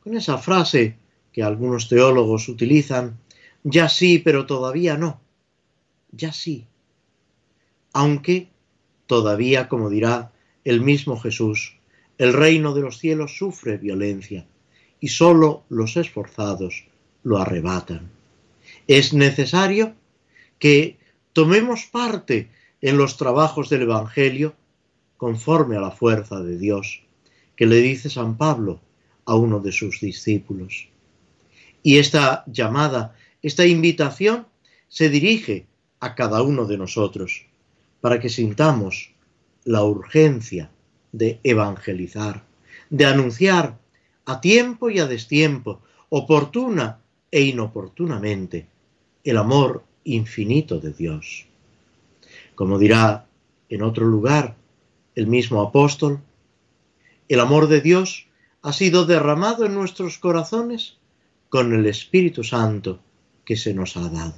con 0.00 0.16
esa 0.16 0.38
frase 0.38 0.96
que 1.32 1.42
algunos 1.42 1.88
teólogos 1.88 2.48
utilizan, 2.48 3.18
ya 3.64 3.88
sí, 3.88 4.18
pero 4.18 4.46
todavía 4.46 4.96
no, 4.96 5.20
ya 6.12 6.32
sí, 6.32 6.66
aunque 7.92 8.48
todavía, 9.06 9.68
como 9.68 9.90
dirá 9.90 10.32
el 10.64 10.80
mismo 10.80 11.18
Jesús, 11.18 11.76
el 12.18 12.32
reino 12.32 12.74
de 12.74 12.82
los 12.82 12.98
cielos 12.98 13.36
sufre 13.36 13.78
violencia 13.78 14.46
y 15.00 15.08
sólo 15.08 15.64
los 15.68 15.96
esforzados 15.96 16.86
lo 17.22 17.38
arrebatan. 17.38 18.15
Es 18.86 19.12
necesario 19.12 19.94
que 20.58 20.98
tomemos 21.32 21.86
parte 21.86 22.50
en 22.80 22.96
los 22.96 23.16
trabajos 23.16 23.68
del 23.68 23.82
Evangelio 23.82 24.54
conforme 25.16 25.76
a 25.76 25.80
la 25.80 25.90
fuerza 25.90 26.40
de 26.40 26.58
Dios, 26.58 27.02
que 27.56 27.66
le 27.66 27.76
dice 27.76 28.10
San 28.10 28.36
Pablo 28.36 28.80
a 29.24 29.34
uno 29.34 29.60
de 29.60 29.72
sus 29.72 30.00
discípulos. 30.00 30.88
Y 31.82 31.98
esta 31.98 32.44
llamada, 32.46 33.16
esta 33.42 33.66
invitación, 33.66 34.46
se 34.88 35.08
dirige 35.08 35.66
a 36.00 36.14
cada 36.14 36.42
uno 36.42 36.66
de 36.66 36.78
nosotros, 36.78 37.46
para 38.00 38.20
que 38.20 38.28
sintamos 38.28 39.12
la 39.64 39.82
urgencia 39.82 40.70
de 41.12 41.40
evangelizar, 41.42 42.44
de 42.90 43.04
anunciar 43.04 43.78
a 44.26 44.40
tiempo 44.40 44.90
y 44.90 44.98
a 45.00 45.06
destiempo, 45.06 45.80
oportuna 46.08 47.00
e 47.30 47.42
inoportunamente, 47.42 48.68
el 49.26 49.38
amor 49.38 49.84
infinito 50.04 50.78
de 50.78 50.92
Dios. 50.92 51.46
Como 52.54 52.78
dirá 52.78 53.26
en 53.68 53.82
otro 53.82 54.06
lugar 54.06 54.54
el 55.16 55.26
mismo 55.26 55.60
apóstol, 55.62 56.20
el 57.28 57.40
amor 57.40 57.66
de 57.66 57.80
Dios 57.80 58.26
ha 58.62 58.72
sido 58.72 59.04
derramado 59.04 59.66
en 59.66 59.74
nuestros 59.74 60.18
corazones 60.18 60.96
con 61.48 61.74
el 61.74 61.86
Espíritu 61.86 62.44
Santo 62.44 63.00
que 63.44 63.56
se 63.56 63.74
nos 63.74 63.96
ha 63.96 64.08
dado. 64.08 64.36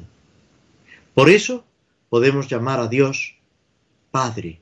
Por 1.12 1.28
eso 1.28 1.64
podemos 2.08 2.48
llamar 2.48 2.80
a 2.80 2.88
Dios 2.88 3.36
Padre, 4.10 4.58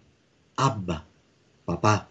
Abba, 0.57 1.05
Papá. 1.65 2.09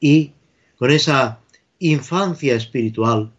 Y 0.00 0.32
con 0.76 0.90
esa 0.90 1.38
infancia 1.78 2.56
espiritual 2.56 3.30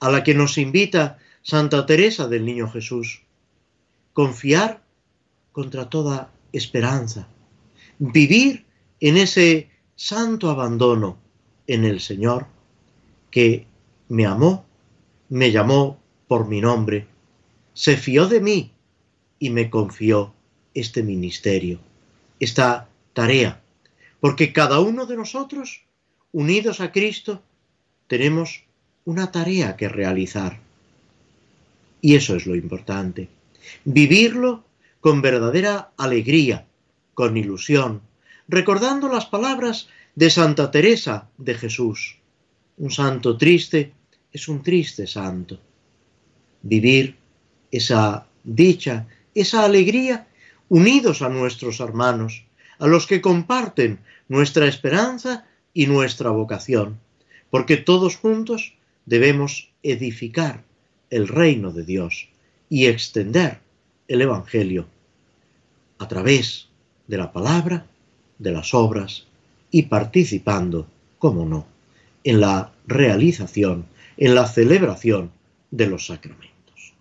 a 0.00 0.10
la 0.10 0.22
que 0.22 0.34
nos 0.34 0.58
invita 0.58 1.18
Santa 1.48 1.86
Teresa 1.86 2.26
del 2.26 2.44
Niño 2.44 2.68
Jesús. 2.68 3.22
Confiar 4.12 4.82
contra 5.52 5.88
toda 5.88 6.32
esperanza. 6.52 7.28
Vivir 8.00 8.66
en 8.98 9.16
ese 9.16 9.70
santo 9.94 10.50
abandono 10.50 11.18
en 11.68 11.84
el 11.84 12.00
Señor 12.00 12.48
que 13.30 13.64
me 14.08 14.26
amó, 14.26 14.66
me 15.28 15.52
llamó 15.52 16.00
por 16.26 16.48
mi 16.48 16.60
nombre, 16.60 17.06
se 17.74 17.96
fió 17.96 18.26
de 18.26 18.40
mí 18.40 18.72
y 19.38 19.50
me 19.50 19.70
confió 19.70 20.34
este 20.74 21.04
ministerio, 21.04 21.78
esta 22.40 22.88
tarea, 23.12 23.62
porque 24.18 24.52
cada 24.52 24.80
uno 24.80 25.06
de 25.06 25.16
nosotros, 25.16 25.84
unidos 26.32 26.80
a 26.80 26.90
Cristo, 26.90 27.40
tenemos 28.08 28.64
una 29.04 29.30
tarea 29.30 29.76
que 29.76 29.88
realizar. 29.88 30.65
Y 32.00 32.14
eso 32.14 32.36
es 32.36 32.46
lo 32.46 32.54
importante. 32.54 33.28
Vivirlo 33.84 34.64
con 35.00 35.22
verdadera 35.22 35.90
alegría, 35.96 36.66
con 37.14 37.36
ilusión, 37.36 38.02
recordando 38.48 39.08
las 39.08 39.26
palabras 39.26 39.88
de 40.14 40.30
Santa 40.30 40.70
Teresa 40.70 41.28
de 41.38 41.54
Jesús. 41.54 42.18
Un 42.78 42.90
santo 42.90 43.36
triste 43.36 43.92
es 44.32 44.48
un 44.48 44.62
triste 44.62 45.06
santo. 45.06 45.60
Vivir 46.62 47.16
esa 47.70 48.26
dicha, 48.44 49.06
esa 49.34 49.64
alegría, 49.64 50.26
unidos 50.68 51.22
a 51.22 51.28
nuestros 51.28 51.80
hermanos, 51.80 52.44
a 52.78 52.86
los 52.86 53.06
que 53.06 53.20
comparten 53.20 53.98
nuestra 54.28 54.66
esperanza 54.66 55.46
y 55.72 55.86
nuestra 55.86 56.30
vocación 56.30 56.98
porque 57.50 57.76
todos 57.76 58.16
juntos 58.16 58.74
debemos 59.06 59.70
edificar 59.82 60.64
el 61.10 61.28
reino 61.28 61.72
de 61.72 61.84
Dios 61.84 62.28
y 62.68 62.86
extender 62.86 63.60
el 64.08 64.22
Evangelio 64.22 64.86
a 65.98 66.08
través 66.08 66.68
de 67.06 67.18
la 67.18 67.32
palabra, 67.32 67.86
de 68.38 68.52
las 68.52 68.74
obras 68.74 69.26
y 69.70 69.82
participando, 69.82 70.86
como 71.18 71.46
no, 71.46 71.66
en 72.24 72.40
la 72.40 72.72
realización, 72.86 73.86
en 74.16 74.34
la 74.34 74.46
celebración 74.46 75.30
de 75.70 75.86
los 75.86 76.06
sacramentos. 76.06 76.94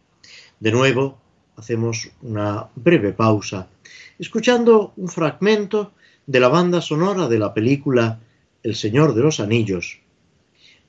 De 0.59 0.71
nuevo, 0.71 1.17
hacemos 1.55 2.09
una 2.21 2.67
breve 2.75 3.13
pausa, 3.13 3.67
escuchando 4.19 4.93
un 4.97 5.09
fragmento 5.09 5.93
de 6.25 6.39
la 6.39 6.47
banda 6.47 6.81
sonora 6.81 7.27
de 7.27 7.39
la 7.39 7.53
película 7.53 8.19
El 8.63 8.75
Señor 8.75 9.13
de 9.13 9.21
los 9.21 9.39
Anillos, 9.39 9.99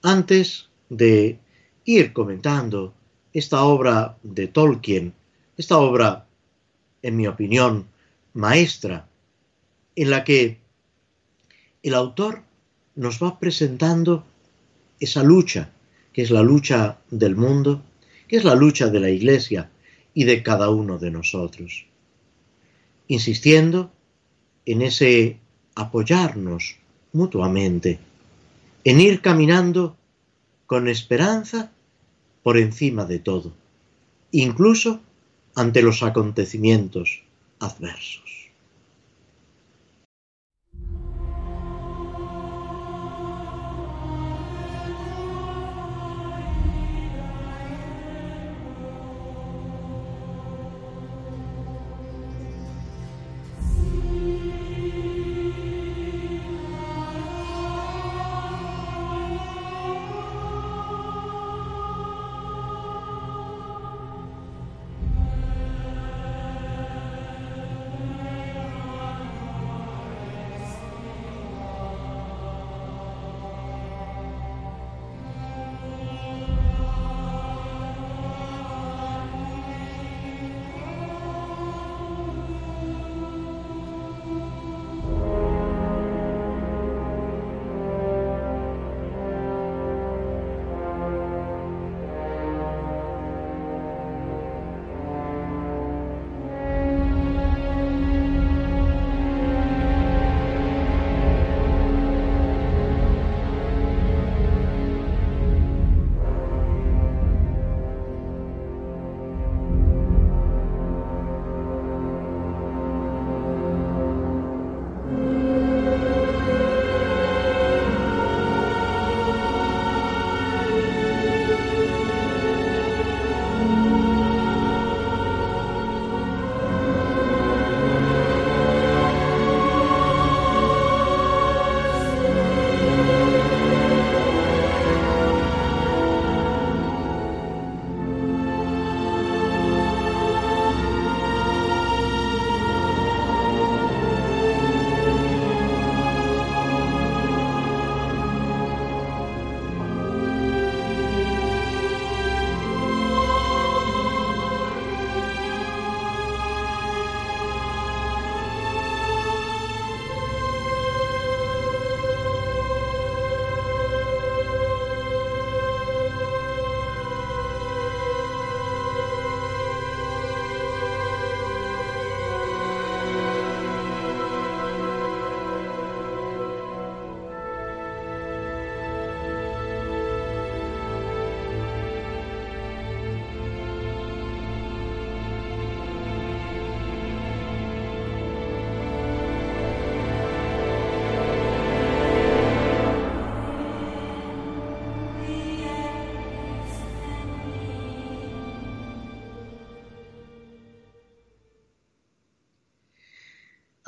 antes 0.03 0.69
de 0.89 1.39
ir 1.85 2.13
comentando 2.13 2.95
esta 3.39 3.65
obra 3.65 4.17
de 4.23 4.49
Tolkien, 4.49 5.13
esta 5.59 5.77
obra, 5.77 6.27
en 7.03 7.17
mi 7.19 7.27
opinión, 7.27 7.87
maestra, 8.33 9.07
en 9.95 10.09
la 10.09 10.25
que 10.25 10.57
el 11.83 11.93
autor 11.93 12.43
nos 12.95 13.23
va 13.23 13.39
presentando 13.39 14.25
esa 15.01 15.23
lucha, 15.23 15.71
que 16.15 16.23
es 16.23 16.31
la 16.31 16.43
lucha 16.43 16.97
del 17.11 17.37
mundo, 17.37 17.83
que 18.27 18.39
es 18.39 18.45
la 18.45 18.55
lucha 18.55 18.87
de 18.87 19.01
la 19.01 19.11
Iglesia 19.11 19.69
y 20.15 20.25
de 20.25 20.43
cada 20.43 20.71
uno 20.71 20.97
de 20.99 21.11
nosotros, 21.11 21.85
insistiendo 23.07 23.93
en 24.65 24.81
ese 24.81 25.39
apoyarnos 25.75 26.77
mutuamente 27.13 27.99
en 28.85 28.99
ir 28.99 29.21
caminando 29.21 29.95
con 30.65 30.89
esperanza 30.89 31.71
por 32.47 32.59
encima 32.59 33.05
de 33.07 33.19
todo, 33.19 33.53
incluso 34.31 35.01
ante 35.57 35.83
los 35.83 36.05
acontecimientos 36.05 37.25
adversos. 37.59 38.36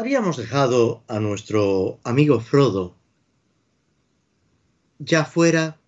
Habíamos 0.09 0.39
dejado 0.39 1.05
a 1.07 1.21
nuestro 1.21 2.01
amigo 2.03 2.41
Frodo 2.41 2.97
ya 4.99 5.27
fuera 5.27 5.79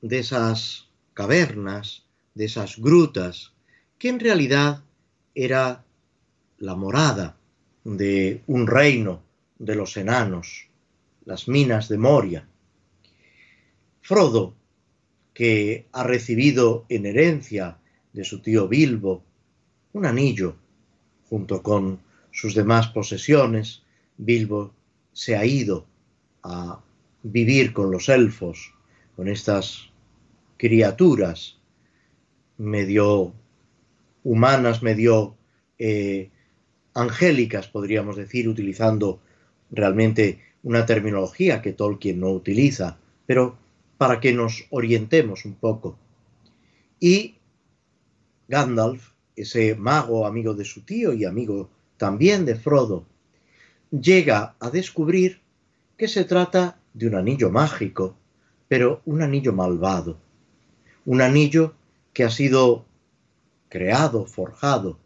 de 0.00 0.20
esas 0.20 0.86
cavernas, 1.12 2.04
de 2.36 2.44
esas 2.44 2.78
grutas, 2.78 3.54
que 3.98 4.10
en 4.10 4.20
realidad 4.20 4.84
era 5.34 5.84
la 6.58 6.76
morada 6.76 7.36
de 7.82 8.44
un 8.46 8.68
reino 8.68 9.24
de 9.58 9.74
los 9.74 9.96
enanos, 9.96 10.68
las 11.24 11.48
minas 11.48 11.88
de 11.88 11.98
Moria. 11.98 12.48
Frodo, 14.02 14.54
que 15.34 15.88
ha 15.90 16.04
recibido 16.04 16.86
en 16.88 17.06
herencia 17.06 17.78
de 18.12 18.22
su 18.22 18.38
tío 18.40 18.68
Bilbo 18.68 19.24
un 19.94 20.06
anillo 20.06 20.54
junto 21.28 21.60
con 21.60 22.06
sus 22.38 22.54
demás 22.54 22.86
posesiones, 22.86 23.82
Bilbo 24.16 24.72
se 25.12 25.36
ha 25.36 25.44
ido 25.44 25.86
a 26.44 26.80
vivir 27.24 27.72
con 27.72 27.90
los 27.90 28.08
elfos, 28.08 28.72
con 29.16 29.26
estas 29.26 29.90
criaturas 30.56 31.58
medio 32.56 33.32
humanas, 34.22 34.84
medio 34.84 35.34
eh, 35.80 36.30
angélicas, 36.94 37.66
podríamos 37.66 38.14
decir, 38.14 38.48
utilizando 38.48 39.18
realmente 39.72 40.40
una 40.62 40.86
terminología 40.86 41.60
que 41.60 41.72
Tolkien 41.72 42.20
no 42.20 42.30
utiliza, 42.30 42.98
pero 43.26 43.58
para 43.96 44.20
que 44.20 44.32
nos 44.32 44.64
orientemos 44.70 45.44
un 45.44 45.54
poco. 45.54 45.98
Y 47.00 47.34
Gandalf, 48.46 49.10
ese 49.34 49.74
mago 49.74 50.24
amigo 50.24 50.54
de 50.54 50.64
su 50.64 50.82
tío 50.82 51.12
y 51.12 51.24
amigo 51.24 51.70
también 51.98 52.46
de 52.46 52.54
Frodo, 52.54 53.04
llega 53.90 54.54
a 54.60 54.70
descubrir 54.70 55.42
que 55.96 56.08
se 56.08 56.24
trata 56.24 56.78
de 56.94 57.08
un 57.08 57.16
anillo 57.16 57.50
mágico, 57.50 58.16
pero 58.68 59.02
un 59.04 59.20
anillo 59.20 59.52
malvado, 59.52 60.18
un 61.04 61.20
anillo 61.20 61.74
que 62.12 62.24
ha 62.24 62.30
sido 62.30 62.86
creado, 63.68 64.26
forjado 64.26 64.98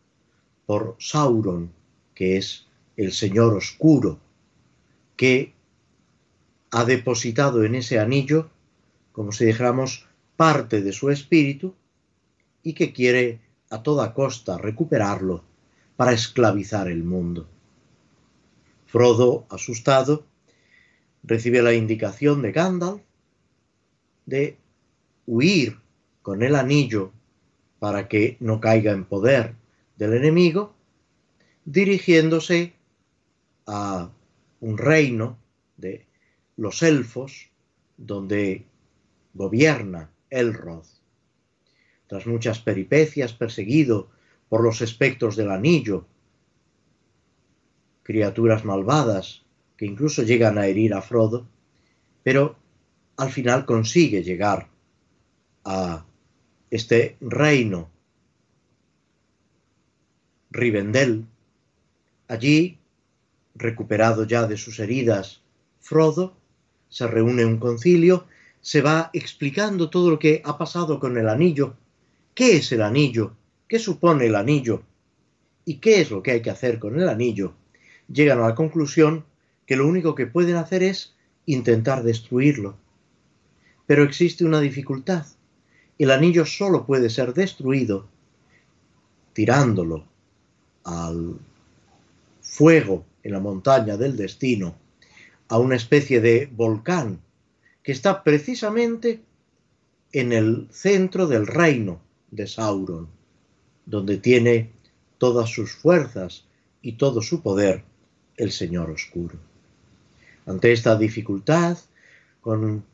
por 0.66 0.97
Sauron, 0.99 1.72
que 2.14 2.36
es 2.36 2.66
el 2.97 3.12
Señor 3.12 3.55
Oscuro, 3.55 4.20
que 5.16 5.55
ha 6.70 6.84
depositado 6.84 7.64
en 7.64 7.74
ese 7.74 7.99
anillo, 7.99 8.51
como 9.12 9.32
si 9.32 9.47
dijéramos, 9.47 10.07
parte 10.36 10.82
de 10.82 10.93
su 10.93 11.11
espíritu 11.11 11.74
y 12.62 12.74
que 12.74 12.93
quiere 12.93 13.40
a 13.70 13.82
toda 13.82 14.12
costa 14.12 14.59
recuperarlo 14.59 15.45
para 15.97 16.12
esclavizar 16.12 16.88
el 16.88 17.05
mundo. 17.05 17.49
Frodo, 18.86 19.47
asustado, 19.49 20.26
recibe 21.22 21.62
la 21.62 21.72
indicación 21.72 22.43
de 22.43 22.53
Gandalf 22.53 23.03
de 24.26 24.57
huir 25.26 25.78
con 26.22 26.43
el 26.43 26.55
anillo 26.55 27.12
para 27.78 28.09
que 28.09 28.36
no 28.40 28.61
caiga 28.61 28.93
en 28.93 29.05
poder 29.05 29.55
del 29.97 30.14
enemigo, 30.14 30.74
dirigiéndose 31.64 32.74
a 33.66 34.11
un 34.61 34.78
reino 34.78 35.38
de 35.76 36.07
los 36.57 36.82
elfos 36.82 37.51
donde 37.97 38.66
gobierna 39.34 40.11
Elrod. 40.30 40.84
Tras 42.07 42.26
muchas 42.26 42.59
peripecias, 42.59 43.32
perseguido 43.32 44.11
por 44.53 44.62
los 44.62 44.82
espectros 44.82 45.34
del 45.34 45.50
anillo, 45.50 46.05
criaturas 48.03 48.66
malvadas 48.66 49.40
que 49.78 49.86
incluso 49.86 50.24
llegan 50.24 50.59
a 50.59 50.66
herir 50.66 50.92
a 50.92 51.00
Frodo, 51.00 51.46
pero 52.22 52.57
al 53.16 53.32
final 53.32 53.64
consigue 53.64 54.22
llegar 54.22 54.68
a 55.64 56.05
este 56.70 57.16
reino 57.22 57.88
Rivendell. 60.50 61.24
Allí, 62.28 62.76
recuperado 63.55 64.26
ya 64.26 64.46
de 64.46 64.59
sus 64.59 64.80
heridas, 64.80 65.40
Frodo 65.80 66.36
se 66.90 67.07
reúne 67.07 67.46
un 67.46 67.57
concilio, 67.57 68.26
se 68.61 68.82
va 68.82 69.09
explicando 69.14 69.88
todo 69.88 70.11
lo 70.11 70.18
que 70.18 70.42
ha 70.44 70.59
pasado 70.59 71.00
con 71.00 71.16
el 71.16 71.30
anillo, 71.30 71.74
qué 72.34 72.59
es 72.59 72.70
el 72.72 72.82
anillo, 72.82 73.34
qué 73.73 73.79
supone 73.79 74.27
el 74.27 74.35
anillo 74.35 74.83
y 75.64 75.77
qué 75.79 76.03
es 76.03 76.11
lo 76.11 76.23
que 76.23 76.33
hay 76.33 76.43
que 76.43 76.51
hacer 76.51 76.79
con 76.79 77.01
el 77.01 77.09
anillo. 77.09 77.55
Llegan 78.07 78.39
a 78.41 78.49
la 78.49 78.55
conclusión 78.55 79.25
que 79.64 79.77
lo 79.77 79.89
único 79.89 80.14
que 80.14 80.27
pueden 80.27 80.57
hacer 80.57 80.83
es 80.83 81.14
intentar 81.47 82.03
destruirlo. 82.03 82.77
Pero 83.87 84.03
existe 84.03 84.45
una 84.45 84.61
dificultad. 84.61 85.25
El 85.99 86.11
anillo 86.11 86.45
solo 86.45 86.85
puede 86.85 87.09
ser 87.09 87.33
destruido 87.33 88.07
tirándolo 89.33 90.05
al 90.85 91.39
fuego 92.43 93.07
en 93.23 93.33
la 93.33 93.41
montaña 93.41 93.97
del 93.97 94.18
destino, 94.18 94.75
a 95.49 95.57
una 95.57 95.77
especie 95.77 96.20
de 96.20 96.47
volcán 96.53 97.23
que 97.83 97.93
está 97.93 98.23
precisamente 98.23 99.23
en 100.12 100.35
el 100.35 100.68
centro 100.70 101.27
del 101.27 101.47
reino 101.47 102.03
de 102.31 102.47
Sauron, 102.47 103.22
donde 103.87 104.18
tiene 104.18 104.70
todas 105.18 105.51
sus 105.51 105.72
fuerzas 105.72 106.45
y 106.80 106.93
todo 106.93 107.22
su 107.22 107.43
poder 107.43 107.85
el 108.37 108.51
Señor 108.51 108.91
Oscuro. 108.91 109.37
Ante 110.47 110.72
esta 110.72 110.97
dificultad, 110.97 111.78
con 112.41 112.85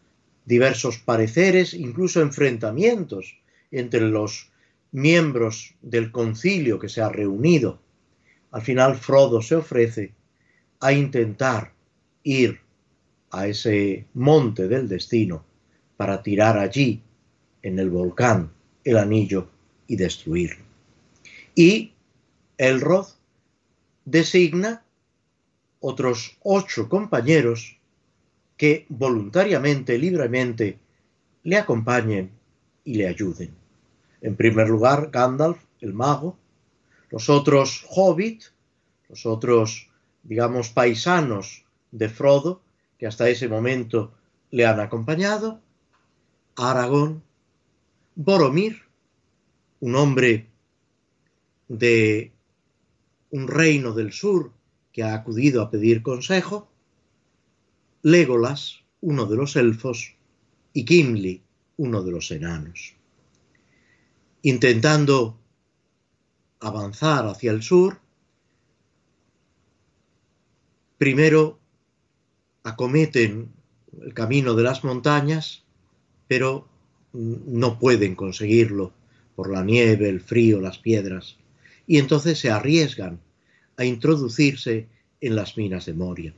diversos 0.44 0.98
pareceres, 0.98 1.74
incluso 1.74 2.20
enfrentamientos 2.20 3.38
entre 3.70 4.00
los 4.00 4.50
miembros 4.92 5.74
del 5.82 6.10
concilio 6.10 6.78
que 6.78 6.88
se 6.88 7.00
ha 7.00 7.08
reunido, 7.08 7.78
al 8.50 8.62
final 8.62 8.96
Frodo 8.96 9.42
se 9.42 9.56
ofrece 9.56 10.12
a 10.80 10.92
intentar 10.92 11.72
ir 12.22 12.60
a 13.30 13.46
ese 13.46 14.06
monte 14.14 14.68
del 14.68 14.88
destino 14.88 15.44
para 15.96 16.22
tirar 16.22 16.58
allí, 16.58 17.02
en 17.62 17.78
el 17.78 17.90
volcán, 17.90 18.50
el 18.84 18.96
anillo 18.96 19.48
y 19.86 19.96
destruirlo. 19.96 20.67
Y 21.58 21.92
Elrod 22.56 23.08
designa 24.04 24.84
otros 25.80 26.38
ocho 26.44 26.88
compañeros 26.88 27.80
que 28.56 28.86
voluntariamente, 28.88 29.98
libremente, 29.98 30.78
le 31.42 31.56
acompañen 31.56 32.30
y 32.84 32.94
le 32.94 33.08
ayuden. 33.08 33.56
En 34.20 34.36
primer 34.36 34.68
lugar, 34.68 35.10
Gandalf, 35.10 35.58
el 35.80 35.94
mago, 35.94 36.38
los 37.10 37.28
otros 37.28 37.84
hobbit, 37.90 38.44
los 39.08 39.26
otros, 39.26 39.90
digamos, 40.22 40.68
paisanos 40.68 41.64
de 41.90 42.08
Frodo, 42.08 42.62
que 43.00 43.08
hasta 43.08 43.28
ese 43.28 43.48
momento 43.48 44.14
le 44.52 44.64
han 44.64 44.78
acompañado, 44.78 45.60
Aragón, 46.54 47.24
Boromir, 48.14 48.82
un 49.80 49.96
hombre 49.96 50.46
de 51.68 52.32
un 53.30 53.46
reino 53.46 53.92
del 53.92 54.12
sur 54.12 54.52
que 54.92 55.02
ha 55.02 55.14
acudido 55.14 55.62
a 55.62 55.70
pedir 55.70 56.02
consejo, 56.02 56.68
Legolas, 58.02 58.80
uno 59.00 59.26
de 59.26 59.36
los 59.36 59.56
elfos, 59.56 60.16
y 60.72 60.86
Gimli, 60.86 61.42
uno 61.76 62.02
de 62.02 62.10
los 62.10 62.30
enanos. 62.30 62.94
Intentando 64.42 65.38
avanzar 66.60 67.26
hacia 67.26 67.50
el 67.50 67.62
sur, 67.62 68.00
primero 70.96 71.58
acometen 72.62 73.52
el 74.00 74.14
camino 74.14 74.54
de 74.54 74.62
las 74.62 74.84
montañas, 74.84 75.64
pero 76.26 76.68
no 77.12 77.78
pueden 77.78 78.14
conseguirlo 78.14 78.92
por 79.34 79.50
la 79.50 79.64
nieve, 79.64 80.08
el 80.08 80.20
frío, 80.20 80.60
las 80.60 80.78
piedras, 80.78 81.36
y 81.88 81.96
entonces 81.96 82.38
se 82.38 82.50
arriesgan 82.50 83.18
a 83.78 83.84
introducirse 83.84 84.88
en 85.22 85.34
las 85.34 85.56
minas 85.56 85.86
de 85.86 85.94
Moria. 85.94 86.34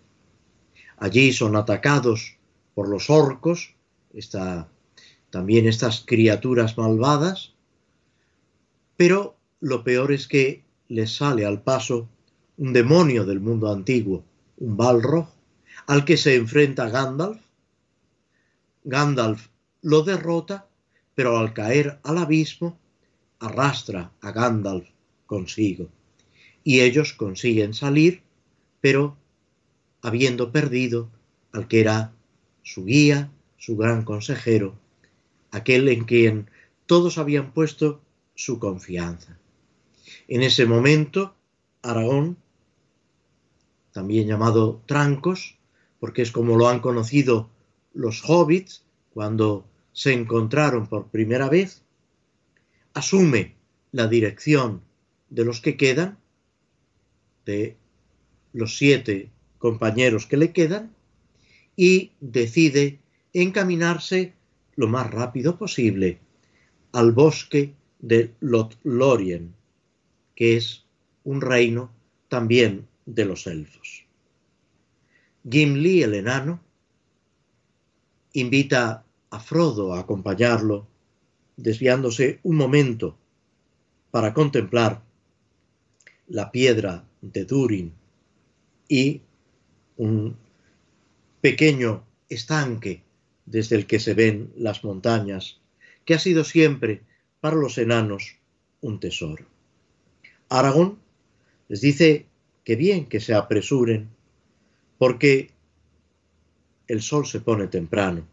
Allí 0.96 1.32
son 1.32 1.57
atacados 1.57 2.36
por 2.72 2.88
los 2.88 3.11
orcos, 3.11 3.74
también 5.30 5.66
estas 5.66 6.05
criaturas 6.07 6.78
malvadas, 6.78 7.53
pero 8.96 9.36
lo 9.59 9.82
peor 9.82 10.12
es 10.12 10.28
que 10.28 10.62
les 10.88 11.16
sale 11.16 11.44
al 11.44 11.62
paso 11.62 12.09
un 12.57 12.72
demonio 12.72 13.24
del 13.24 13.40
mundo 13.40 13.72
antiguo, 13.72 14.24
un 14.59 14.76
Balrog, 14.76 15.28
al 15.88 16.05
que 16.05 16.16
se 16.16 16.36
enfrenta 16.36 16.90
Gandalf. 16.90 17.40
Gandalf 18.84 19.48
lo 19.82 20.03
derrota, 20.03 20.68
pero 21.16 21.38
al 21.38 21.53
caer 21.55 21.98
al 22.05 22.18
abismo 22.18 22.78
arrastra 23.40 24.12
a 24.20 24.30
Gandalf 24.30 24.86
consigo 25.30 25.86
y 26.64 26.80
ellos 26.80 27.12
consiguen 27.12 27.72
salir 27.72 28.22
pero 28.80 29.16
habiendo 30.02 30.50
perdido 30.50 31.08
al 31.52 31.68
que 31.68 31.80
era 31.80 32.12
su 32.64 32.84
guía, 32.84 33.30
su 33.56 33.76
gran 33.76 34.04
consejero, 34.04 34.74
aquel 35.52 35.88
en 35.88 36.04
quien 36.04 36.50
todos 36.86 37.16
habían 37.16 37.52
puesto 37.52 38.00
su 38.34 38.58
confianza. 38.58 39.38
En 40.26 40.42
ese 40.42 40.66
momento, 40.66 41.36
Aragón, 41.82 42.36
también 43.92 44.26
llamado 44.26 44.82
Trancos, 44.86 45.58
porque 46.00 46.22
es 46.22 46.32
como 46.32 46.56
lo 46.56 46.68
han 46.68 46.80
conocido 46.80 47.50
los 47.94 48.22
hobbits 48.28 48.84
cuando 49.12 49.64
se 49.92 50.12
encontraron 50.12 50.88
por 50.88 51.08
primera 51.08 51.48
vez, 51.48 51.82
asume 52.94 53.54
la 53.92 54.08
dirección 54.08 54.82
de 55.30 55.44
los 55.44 55.60
que 55.60 55.76
quedan, 55.76 56.18
de 57.46 57.76
los 58.52 58.76
siete 58.76 59.30
compañeros 59.58 60.26
que 60.26 60.36
le 60.36 60.52
quedan, 60.52 60.94
y 61.76 62.12
decide 62.20 62.98
encaminarse 63.32 64.34
lo 64.76 64.88
más 64.88 65.10
rápido 65.10 65.56
posible 65.56 66.18
al 66.92 67.12
bosque 67.12 67.74
de 68.00 68.34
Lothlorien, 68.40 69.54
que 70.34 70.56
es 70.56 70.84
un 71.24 71.40
reino 71.40 71.90
también 72.28 72.88
de 73.06 73.24
los 73.24 73.46
elfos. 73.46 74.04
Gimli, 75.48 76.02
el 76.02 76.14
enano, 76.14 76.60
invita 78.32 79.04
a 79.30 79.40
Frodo 79.40 79.94
a 79.94 80.00
acompañarlo, 80.00 80.86
desviándose 81.56 82.40
un 82.42 82.56
momento 82.56 83.16
para 84.10 84.34
contemplar 84.34 85.02
la 86.30 86.50
piedra 86.50 87.04
de 87.20 87.44
Durin 87.44 87.92
y 88.88 89.20
un 89.96 90.36
pequeño 91.40 92.04
estanque 92.28 93.02
desde 93.46 93.76
el 93.76 93.86
que 93.86 93.98
se 93.98 94.14
ven 94.14 94.52
las 94.56 94.84
montañas, 94.84 95.60
que 96.04 96.14
ha 96.14 96.18
sido 96.18 96.44
siempre 96.44 97.02
para 97.40 97.56
los 97.56 97.78
enanos 97.78 98.36
un 98.80 99.00
tesoro. 99.00 99.44
Aragón 100.48 100.98
les 101.68 101.80
dice 101.80 102.26
que 102.64 102.76
bien 102.76 103.06
que 103.06 103.20
se 103.20 103.34
apresuren, 103.34 104.08
porque 104.98 105.50
el 106.86 107.02
sol 107.02 107.26
se 107.26 107.40
pone 107.40 107.66
temprano 107.66 108.26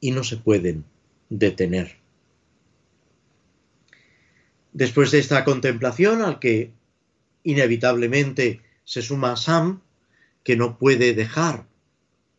y 0.00 0.10
no 0.10 0.24
se 0.24 0.36
pueden 0.36 0.84
detener. 1.28 1.96
Después 4.76 5.10
de 5.10 5.20
esta 5.20 5.42
contemplación, 5.42 6.20
al 6.20 6.38
que 6.38 6.70
inevitablemente 7.44 8.60
se 8.84 9.00
suma 9.00 9.34
Sam, 9.34 9.80
que 10.44 10.54
no 10.54 10.76
puede 10.76 11.14
dejar 11.14 11.66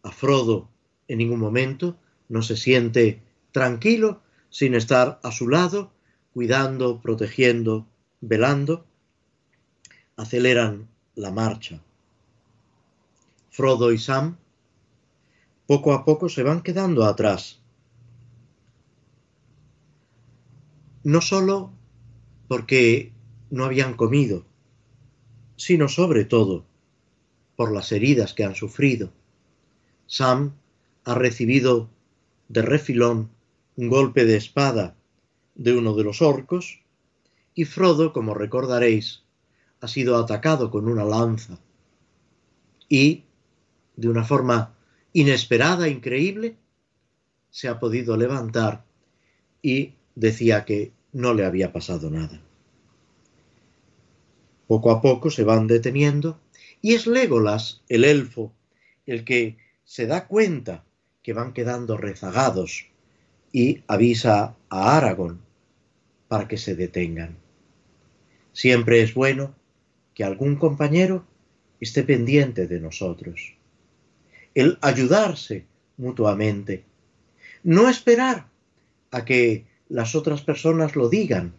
a 0.04 0.12
Frodo 0.12 0.70
en 1.08 1.18
ningún 1.18 1.40
momento, 1.40 1.98
no 2.30 2.44
se 2.44 2.56
siente 2.56 3.24
tranquilo 3.52 4.22
sin 4.52 4.76
estar 4.76 5.20
a 5.24 5.32
su 5.32 5.50
lado, 5.50 5.92
cuidando, 6.32 7.02
protegiendo, 7.02 7.88
velando, 8.22 8.86
aceleran 10.16 10.88
la 11.16 11.32
marcha. 11.32 11.82
Frodo 13.50 13.92
y 13.92 13.98
Sam 13.98 14.38
poco 15.66 15.92
a 15.92 16.06
poco 16.06 16.30
se 16.30 16.44
van 16.44 16.62
quedando 16.62 17.04
atrás. 17.04 17.62
No 21.04 21.20
solo 21.22 21.74
porque 22.48 23.12
no 23.50 23.66
habían 23.66 23.96
comido, 23.96 24.46
sino 25.56 25.90
sobre 25.90 26.26
todo 26.26 26.66
por 27.56 27.72
las 27.72 27.92
heridas 27.92 28.34
que 28.34 28.44
han 28.44 28.56
sufrido. 28.56 29.12
Sam 30.06 30.54
ha 31.04 31.16
recibido 31.16 31.90
de 32.48 32.62
refilón 32.62 33.30
un 33.76 33.90
golpe 33.90 34.26
de 34.26 34.38
espada 34.38 34.96
de 35.56 35.76
uno 35.76 35.94
de 35.96 36.04
los 36.04 36.22
orcos 36.22 36.82
y 37.54 37.66
Frodo, 37.66 38.14
como 38.14 38.34
recordaréis, 38.34 39.24
ha 39.82 39.88
sido 39.88 40.18
atacado 40.18 40.70
con 40.70 40.88
una 40.88 41.04
lanza 41.04 41.60
y, 42.88 43.24
de 43.96 44.10
una 44.10 44.24
forma 44.24 44.76
inesperada, 45.14 45.88
increíble, 45.88 46.56
se 47.50 47.68
ha 47.68 47.80
podido 47.80 48.16
levantar 48.18 48.86
y 49.62 49.94
decía 50.14 50.66
que 50.66 50.92
no 51.18 51.34
le 51.34 51.46
había 51.46 51.74
pasado 51.74 52.12
nada. 52.12 52.40
Poco 54.68 54.92
a 54.92 55.02
poco 55.02 55.32
se 55.32 55.44
van 55.44 55.66
deteniendo 55.66 56.40
y 56.80 56.94
es 56.94 57.08
Legolas, 57.08 57.82
el 57.90 58.06
elfo, 58.06 58.54
el 59.08 59.26
que 59.26 59.58
se 59.84 60.06
da 60.06 60.28
cuenta 60.28 60.84
que 61.24 61.34
van 61.34 61.54
quedando 61.54 61.98
rezagados 61.98 62.86
y 63.52 63.84
avisa 63.88 64.56
a 64.70 64.96
Aragorn 64.96 65.42
para 66.28 66.48
que 66.48 66.58
se 66.58 66.76
detengan. 66.76 67.36
Siempre 68.54 69.02
es 69.02 69.16
bueno 69.16 69.56
que 70.14 70.24
algún 70.24 70.56
compañero 70.56 71.26
esté 71.80 72.04
pendiente 72.04 72.68
de 72.68 72.80
nosotros. 72.80 73.56
El 74.54 74.78
ayudarse 74.82 75.66
mutuamente. 75.98 76.84
No 77.64 77.90
esperar 77.90 78.50
a 79.10 79.26
que 79.26 79.66
las 79.90 80.16
otras 80.16 80.42
personas 80.42 80.96
lo 80.96 81.10
digan, 81.10 81.54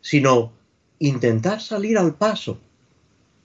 sino 0.00 0.52
intentar 0.98 1.60
salir 1.60 1.98
al 1.98 2.14
paso 2.14 2.60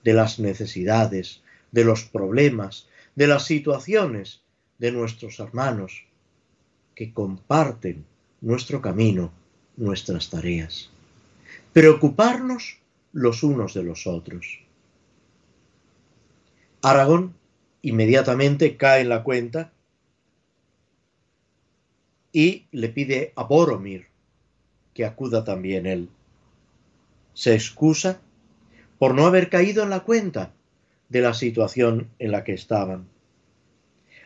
de 0.04 0.12
las 0.12 0.38
necesidades, 0.38 1.42
de 1.72 1.84
los 1.84 2.04
problemas, 2.04 2.88
de 3.14 3.26
las 3.26 3.44
situaciones 3.44 4.42
de 4.78 4.92
nuestros 4.92 5.38
hermanos 5.40 6.04
que 6.94 7.12
comparten 7.12 8.04
nuestro 8.40 8.80
camino, 8.80 9.32
nuestras 9.76 10.30
tareas. 10.30 10.90
Preocuparnos 11.72 12.78
los 13.12 13.42
unos 13.42 13.74
de 13.74 13.82
los 13.82 14.06
otros. 14.06 14.60
Aragón 16.82 17.34
inmediatamente 17.82 18.76
cae 18.76 19.02
en 19.02 19.08
la 19.08 19.22
cuenta 19.22 19.72
y 22.34 22.66
le 22.72 22.88
pide 22.88 23.32
a 23.36 23.44
Boromir 23.44 24.08
que 24.92 25.04
acuda 25.04 25.44
también 25.44 25.86
él. 25.86 26.10
Se 27.32 27.54
excusa 27.54 28.20
por 28.98 29.14
no 29.14 29.26
haber 29.26 29.48
caído 29.48 29.84
en 29.84 29.90
la 29.90 30.00
cuenta 30.00 30.52
de 31.08 31.20
la 31.20 31.32
situación 31.32 32.10
en 32.18 32.32
la 32.32 32.42
que 32.42 32.52
estaban. 32.52 33.06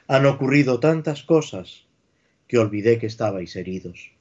Han 0.06 0.24
ocurrido 0.24 0.80
tantas 0.80 1.22
cosas 1.22 1.84
que 2.46 2.56
olvidé 2.56 2.98
que 2.98 3.06
estabais 3.06 3.54
heridos. 3.56 4.12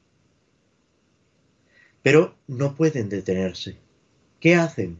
Pero 2.04 2.36
no 2.46 2.76
pueden 2.76 3.08
detenerse. 3.08 3.78
¿Qué 4.42 4.56
hacen? 4.56 5.00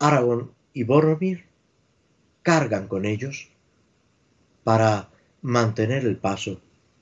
Aragorn 0.00 0.50
y 0.72 0.82
Boromir 0.82 1.44
cargan 2.42 2.88
con 2.88 3.04
ellos 3.04 3.50
para 4.64 5.10
mantener 5.42 6.04
el 6.04 6.16
paso 6.16 6.60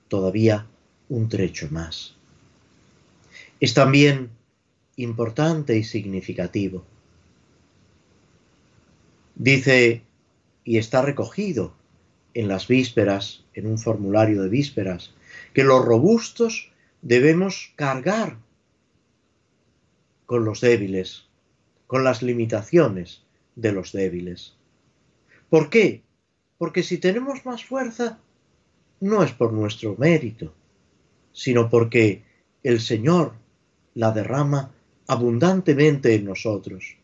todavía 0.08 0.66
un 1.08 1.28
trecho 1.28 1.68
más. 1.70 2.14
Es 3.60 3.74
también 3.74 4.30
importante 4.96 5.76
y 5.76 5.84
significativo. 5.84 6.84
Dice, 9.34 10.02
y 10.64 10.78
está 10.78 11.02
recogido 11.02 11.72
en 12.34 12.48
las 12.48 12.66
vísperas, 12.66 13.44
en 13.54 13.66
un 13.66 13.78
formulario 13.78 14.42
de 14.42 14.48
vísperas, 14.48 15.14
que 15.54 15.64
los 15.64 15.84
robustos 15.84 16.70
debemos 17.02 17.72
cargar 17.76 18.38
con 20.26 20.44
los 20.44 20.60
débiles, 20.60 21.24
con 21.86 22.04
las 22.04 22.22
limitaciones 22.22 23.22
de 23.56 23.72
los 23.72 23.92
débiles. 23.92 24.54
¿Por 25.48 25.70
qué? 25.70 26.02
Porque 26.58 26.82
si 26.82 26.98
tenemos 26.98 27.46
más 27.46 27.64
fuerza, 27.64 28.18
no 29.00 29.22
es 29.22 29.32
por 29.32 29.52
nuestro 29.52 29.96
mérito, 29.96 30.52
sino 31.38 31.70
porque 31.70 32.24
el 32.64 32.80
Señor 32.80 33.34
la 33.94 34.10
derrama 34.10 34.72
abundantemente 35.06 36.16
en 36.16 36.24
nosotros. 36.24 36.96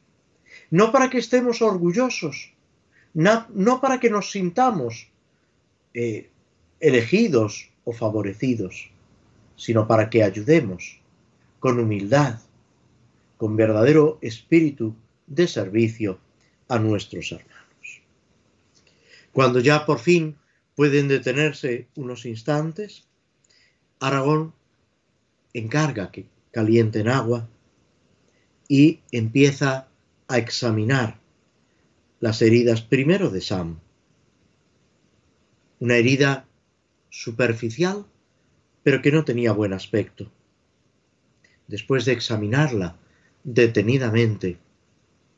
No 0.72 0.90
para 0.90 1.08
que 1.08 1.18
estemos 1.18 1.62
orgullosos, 1.62 2.52
no, 3.12 3.80
para 3.80 4.00
que 4.00 4.10
nos 4.10 4.32
sintamos 4.32 5.06
eh, 5.94 6.30
elegidos 6.80 7.70
o 7.84 7.92
favorecidos, 7.92 8.90
sino 9.54 9.86
para 9.86 10.10
que 10.10 10.24
ayudemos 10.24 11.00
con 11.60 11.78
humildad, 11.78 12.40
con 13.36 13.54
verdadero 13.54 14.18
espíritu 14.20 14.96
de 15.28 15.46
servicio 15.46 16.18
a 16.66 16.80
nuestros 16.80 17.30
hermanos. 17.30 18.02
Cuando 19.30 19.60
ya 19.60 19.86
por 19.86 20.00
fin 20.00 20.34
pueden 20.74 21.06
detenerse 21.06 21.86
unos 21.94 22.26
instantes, 22.26 23.06
Aragón 24.06 24.52
encarga 25.54 26.10
que 26.10 26.26
calienten 26.50 27.08
agua 27.08 27.48
y 28.68 29.00
empieza 29.12 29.88
a 30.28 30.38
examinar 30.38 31.18
las 32.20 32.42
heridas 32.42 32.82
primero 32.82 33.30
de 33.30 33.40
Sam. 33.40 33.78
Una 35.80 35.96
herida 35.96 36.46
superficial, 37.08 38.04
pero 38.82 39.00
que 39.00 39.10
no 39.10 39.24
tenía 39.24 39.52
buen 39.52 39.72
aspecto. 39.72 40.30
Después 41.66 42.04
de 42.04 42.12
examinarla 42.12 42.96
detenidamente, 43.42 44.58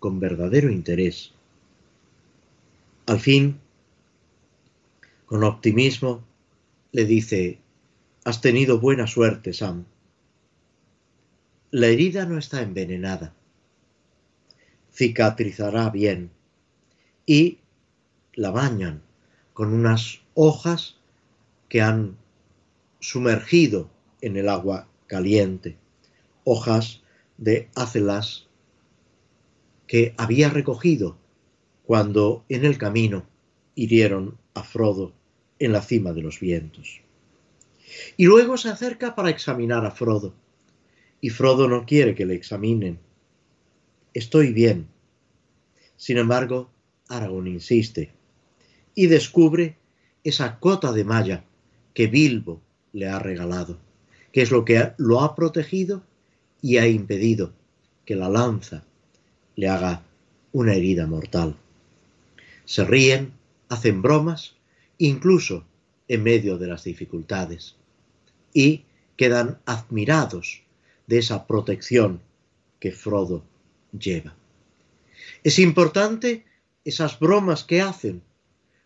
con 0.00 0.18
verdadero 0.18 0.70
interés, 0.70 1.32
al 3.06 3.20
fin, 3.20 3.60
con 5.26 5.44
optimismo, 5.44 6.24
le 6.90 7.04
dice, 7.04 7.60
has 8.26 8.40
tenido 8.40 8.80
buena 8.80 9.06
suerte, 9.06 9.52
Sam. 9.52 9.84
La 11.70 11.86
herida 11.86 12.26
no 12.26 12.38
está 12.38 12.60
envenenada. 12.60 13.32
Cicatrizará 14.92 15.90
bien. 15.90 16.32
Y 17.24 17.60
la 18.34 18.50
bañan 18.50 19.02
con 19.52 19.72
unas 19.72 20.22
hojas 20.34 20.96
que 21.68 21.82
han 21.82 22.16
sumergido 22.98 23.90
en 24.20 24.36
el 24.36 24.48
agua 24.48 24.88
caliente. 25.06 25.76
Hojas 26.42 27.02
de 27.38 27.70
acelas 27.76 28.48
que 29.86 30.14
había 30.16 30.50
recogido 30.50 31.16
cuando 31.84 32.44
en 32.48 32.64
el 32.64 32.76
camino 32.76 33.24
hirieron 33.76 34.36
a 34.54 34.64
Frodo 34.64 35.12
en 35.60 35.70
la 35.70 35.80
cima 35.80 36.12
de 36.12 36.22
los 36.22 36.40
vientos. 36.40 37.05
Y 38.16 38.26
luego 38.26 38.56
se 38.56 38.68
acerca 38.68 39.14
para 39.14 39.30
examinar 39.30 39.84
a 39.84 39.90
Frodo. 39.90 40.34
Y 41.20 41.30
Frodo 41.30 41.68
no 41.68 41.86
quiere 41.86 42.14
que 42.14 42.26
le 42.26 42.34
examinen. 42.34 42.98
Estoy 44.14 44.52
bien. 44.52 44.88
Sin 45.96 46.18
embargo, 46.18 46.70
Aragón 47.08 47.46
insiste 47.46 48.10
y 48.94 49.06
descubre 49.06 49.76
esa 50.24 50.58
cota 50.58 50.92
de 50.92 51.04
malla 51.04 51.44
que 51.94 52.08
Bilbo 52.08 52.60
le 52.92 53.08
ha 53.08 53.18
regalado, 53.18 53.78
que 54.32 54.42
es 54.42 54.50
lo 54.50 54.64
que 54.64 54.92
lo 54.98 55.20
ha 55.20 55.34
protegido 55.34 56.02
y 56.60 56.78
ha 56.78 56.88
impedido 56.88 57.52
que 58.04 58.16
la 58.16 58.28
lanza 58.28 58.84
le 59.54 59.68
haga 59.68 60.02
una 60.52 60.74
herida 60.74 61.06
mortal. 61.06 61.56
Se 62.64 62.84
ríen, 62.84 63.32
hacen 63.68 64.02
bromas, 64.02 64.56
incluso 64.98 65.64
en 66.08 66.22
medio 66.22 66.58
de 66.58 66.66
las 66.66 66.84
dificultades, 66.84 67.75
y 68.56 68.84
quedan 69.18 69.58
admirados 69.66 70.62
de 71.06 71.18
esa 71.18 71.46
protección 71.46 72.22
que 72.80 72.90
Frodo 72.90 73.44
lleva. 73.92 74.34
Es 75.44 75.58
importante 75.58 76.46
esas 76.82 77.18
bromas 77.18 77.64
que 77.64 77.82
hacen, 77.82 78.22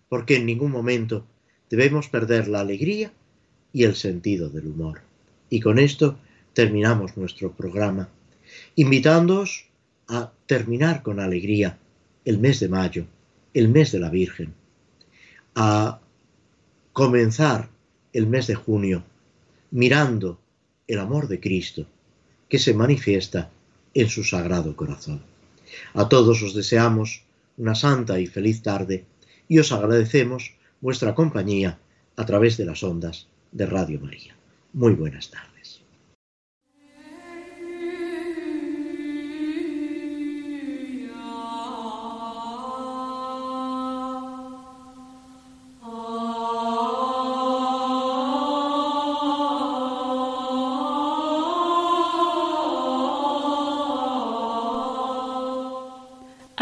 porque 0.09 0.37
en 0.37 0.47
ningún 0.47 0.73
momento 0.73 1.25
debemos 1.71 2.09
perder 2.09 2.49
la 2.49 2.61
alegría 2.61 3.13
y 3.73 3.85
el 3.85 3.95
sentido 3.95 4.51
del 4.51 4.67
humor. 4.67 5.03
Y 5.51 5.61
con 5.61 5.79
esto 5.79 6.19
terminamos 6.53 7.17
nuestro 7.17 7.53
programa, 7.53 8.09
invitándoos 8.75 9.67
a 10.09 10.33
terminar 10.47 11.05
con 11.05 11.21
alegría 11.21 11.79
el 12.25 12.39
mes 12.39 12.59
de 12.59 12.69
mayo 12.69 13.07
el 13.55 13.69
mes 13.69 13.93
de 13.93 13.99
la 13.99 14.11
Virgen, 14.11 14.55
a 15.55 16.01
comenzar 16.93 17.69
el 18.13 18.27
mes 18.27 18.47
de 18.47 18.55
junio 18.55 19.05
mirando 19.71 20.41
el 20.87 20.99
amor 20.99 21.29
de 21.29 21.41
Cristo 21.41 21.87
que 22.49 22.59
se 22.59 22.75
manifiesta 22.75 23.51
en 23.95 24.09
su 24.09 24.25
sagrado 24.25 24.75
corazón. 24.77 25.23
A 25.95 26.09
todos 26.09 26.43
os 26.43 26.55
deseamos 26.55 27.25
una 27.57 27.75
santa 27.75 28.19
y 28.19 28.27
feliz 28.27 28.63
tarde 28.63 29.05
y 29.49 29.59
os 29.59 29.73
agradecemos 29.73 30.55
vuestra 30.81 31.15
compañía 31.15 31.79
a 32.17 32.27
través 32.27 32.57
de 32.57 32.65
las 32.65 32.83
ondas 32.83 33.29
de 33.53 33.67
Radio 33.67 34.01
María. 34.01 34.35
Muy 34.73 34.95
buenas 34.95 35.31
tardes. 35.31 35.50